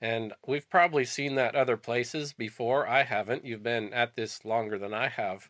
[0.00, 2.86] And we've probably seen that other places before.
[2.86, 3.44] I haven't.
[3.44, 5.48] You've been at this longer than I have.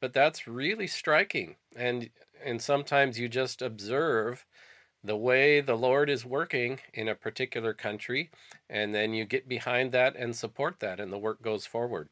[0.00, 1.56] But that's really striking.
[1.76, 2.10] And
[2.44, 4.44] and sometimes you just observe
[5.04, 8.30] the way the Lord is working in a particular country,
[8.70, 12.08] and then you get behind that and support that, and the work goes forward.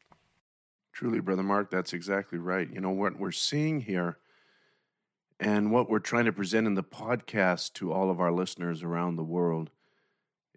[0.93, 2.69] Truly, Brother Mark, that's exactly right.
[2.71, 4.19] You know, what we're seeing here
[5.39, 9.15] and what we're trying to present in the podcast to all of our listeners around
[9.15, 9.71] the world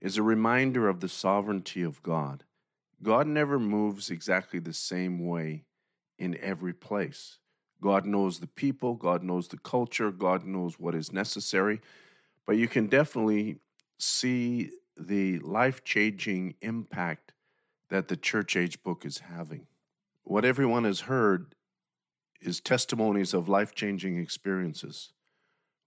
[0.02, 2.44] is a reminder of the sovereignty of God.
[3.02, 5.64] God never moves exactly the same way
[6.18, 7.38] in every place.
[7.80, 11.80] God knows the people, God knows the culture, God knows what is necessary
[12.46, 13.58] but you can definitely
[13.98, 17.32] see the life changing impact
[17.90, 19.66] that the church age book is having.
[20.24, 21.54] What everyone has heard
[22.40, 25.12] is testimonies of life changing experiences,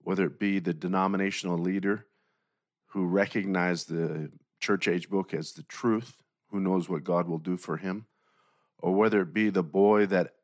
[0.02, 2.06] whether it be the denominational leader
[2.88, 7.58] who recognized the church age book as the truth, who knows what God will do
[7.58, 8.06] for him,
[8.80, 10.36] or whether it be the boy that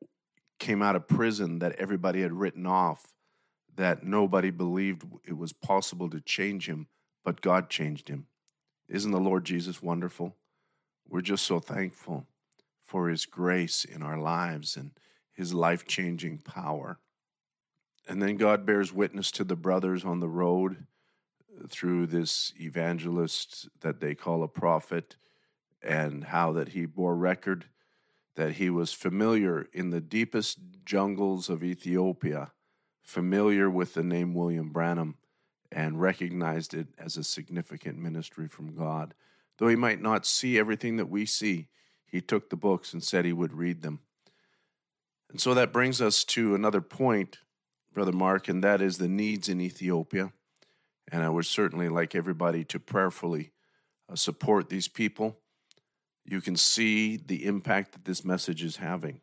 [0.59, 3.13] came out of prison that everybody had written off
[3.75, 6.87] that nobody believed it was possible to change him,
[7.23, 8.27] but God changed him.
[8.87, 10.35] Isn't the Lord Jesus wonderful?
[11.07, 12.27] We're just so thankful
[12.83, 14.91] for his grace in our lives and
[15.33, 16.99] his life changing power.
[18.07, 20.85] And then God bears witness to the brothers on the road
[21.57, 25.15] uh, through this evangelist that they call a prophet
[25.81, 27.65] and how that he bore record
[28.35, 32.51] that he was familiar in the deepest jungles of Ethiopia,
[33.05, 35.15] familiar with the name William Branham,
[35.71, 39.13] and recognized it as a significant ministry from God.
[39.57, 41.67] Though he might not see everything that we see,
[42.05, 43.99] he took the books and said he would read them.
[45.29, 47.39] And so that brings us to another point,
[47.93, 50.31] Brother Mark, and that is the needs in Ethiopia.
[51.11, 53.51] And I would certainly like everybody to prayerfully
[54.09, 55.39] uh, support these people.
[56.23, 59.21] You can see the impact that this message is having.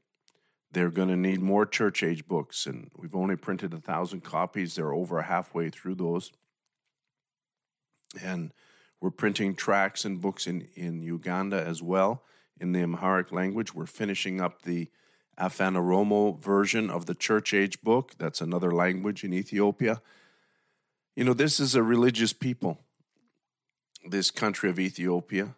[0.72, 4.74] They're going to need more church age books, and we've only printed a thousand copies.
[4.74, 6.32] They're over halfway through those.
[8.22, 8.52] And
[9.00, 12.22] we're printing tracts and books in, in Uganda as well
[12.60, 13.74] in the Amharic language.
[13.74, 14.88] We're finishing up the
[15.38, 18.12] Afan Oromo version of the church age book.
[18.18, 20.00] That's another language in Ethiopia.
[21.16, 22.78] You know, this is a religious people,
[24.08, 25.54] this country of Ethiopia.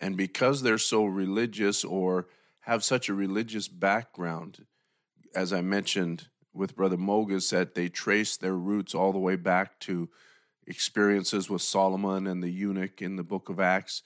[0.00, 2.26] And because they're so religious or
[2.68, 4.66] have such a religious background,
[5.34, 9.80] as I mentioned with Brother Moges, that they trace their roots all the way back
[9.80, 10.10] to
[10.66, 14.02] experiences with Solomon and the eunuch in the book of Acts.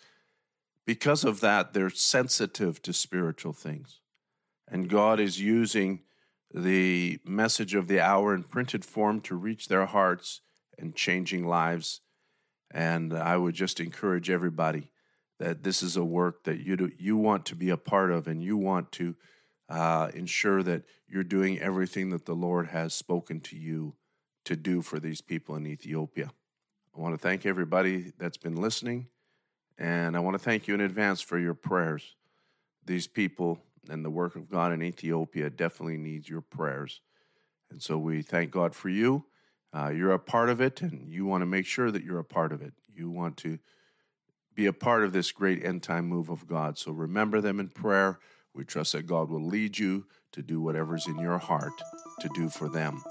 [0.86, 3.98] Because of that, they're sensitive to spiritual things.
[4.70, 6.02] And God is using
[6.54, 10.40] the message of the hour in printed form to reach their hearts
[10.78, 12.00] and changing lives.
[12.70, 14.92] And I would just encourage everybody
[15.42, 18.28] that this is a work that you do, you want to be a part of,
[18.28, 19.16] and you want to
[19.68, 23.96] uh, ensure that you're doing everything that the Lord has spoken to you
[24.44, 26.30] to do for these people in Ethiopia.
[26.96, 29.08] I want to thank everybody that's been listening,
[29.76, 32.14] and I want to thank you in advance for your prayers.
[32.86, 33.58] These people
[33.90, 37.00] and the work of God in Ethiopia definitely needs your prayers.
[37.68, 39.24] And so we thank God for you.
[39.72, 42.24] Uh, you're a part of it, and you want to make sure that you're a
[42.24, 42.74] part of it.
[42.94, 43.58] You want to
[44.54, 46.78] be a part of this great end time move of God.
[46.78, 48.18] So remember them in prayer.
[48.54, 51.72] We trust that God will lead you to do whatever's in your heart
[52.20, 53.02] to do for them.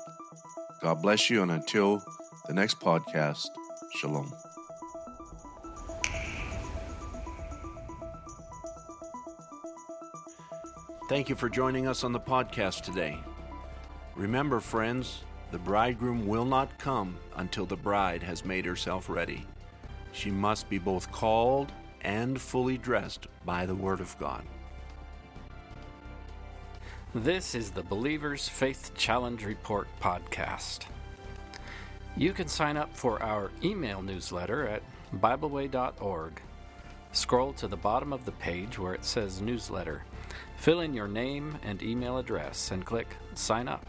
[0.81, 2.03] God bless you, and until
[2.47, 3.47] the next podcast,
[3.95, 4.31] shalom.
[11.09, 13.19] Thank you for joining us on the podcast today.
[14.15, 19.45] Remember, friends, the bridegroom will not come until the bride has made herself ready.
[20.11, 24.43] She must be both called and fully dressed by the Word of God.
[27.13, 30.85] This is the Believer's Faith Challenge Report podcast.
[32.15, 34.83] You can sign up for our email newsletter at
[35.15, 36.41] BibleWay.org.
[37.13, 40.03] Scroll to the bottom of the page where it says Newsletter.
[40.57, 43.85] Fill in your name and email address and click Sign Up.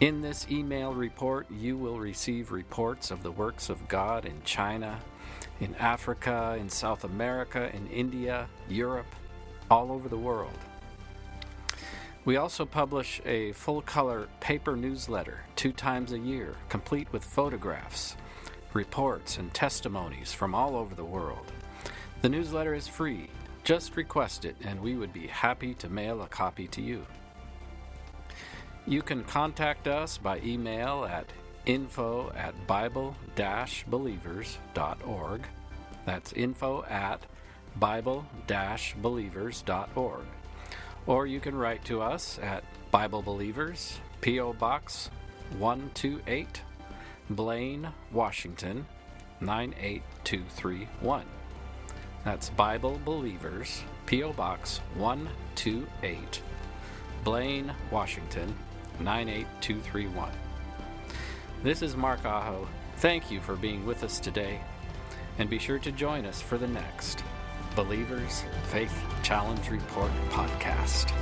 [0.00, 4.98] In this email report, you will receive reports of the works of God in China,
[5.60, 9.06] in Africa, in South America, in India, Europe,
[9.70, 10.58] all over the world.
[12.24, 18.16] We also publish a full color paper newsletter two times a year, complete with photographs,
[18.72, 21.52] reports, and testimonies from all over the world.
[22.20, 23.28] The newsletter is free.
[23.62, 27.06] Just request it, and we would be happy to mail a copy to you.
[28.86, 31.26] You can contact us by email at
[31.64, 33.16] info at bible
[33.88, 35.42] believers.org.
[36.04, 37.24] That's info at
[37.76, 38.26] bible
[39.00, 40.24] believers.org.
[41.06, 44.54] Or you can write to us at Bible Believers, P.O.
[44.54, 45.10] Box
[45.58, 46.62] 128,
[47.28, 48.86] Blaine, Washington
[49.40, 51.24] 98231.
[52.24, 54.32] That's Bible Believers, P.O.
[54.32, 56.42] Box 128,
[57.22, 58.54] Blaine, Washington
[59.00, 60.30] 98231.
[61.62, 62.68] This is Mark Aho.
[62.96, 64.60] Thank you for being with us today,
[65.38, 67.24] and be sure to join us for the next
[67.74, 71.12] Believers Faith Challenge Report podcast.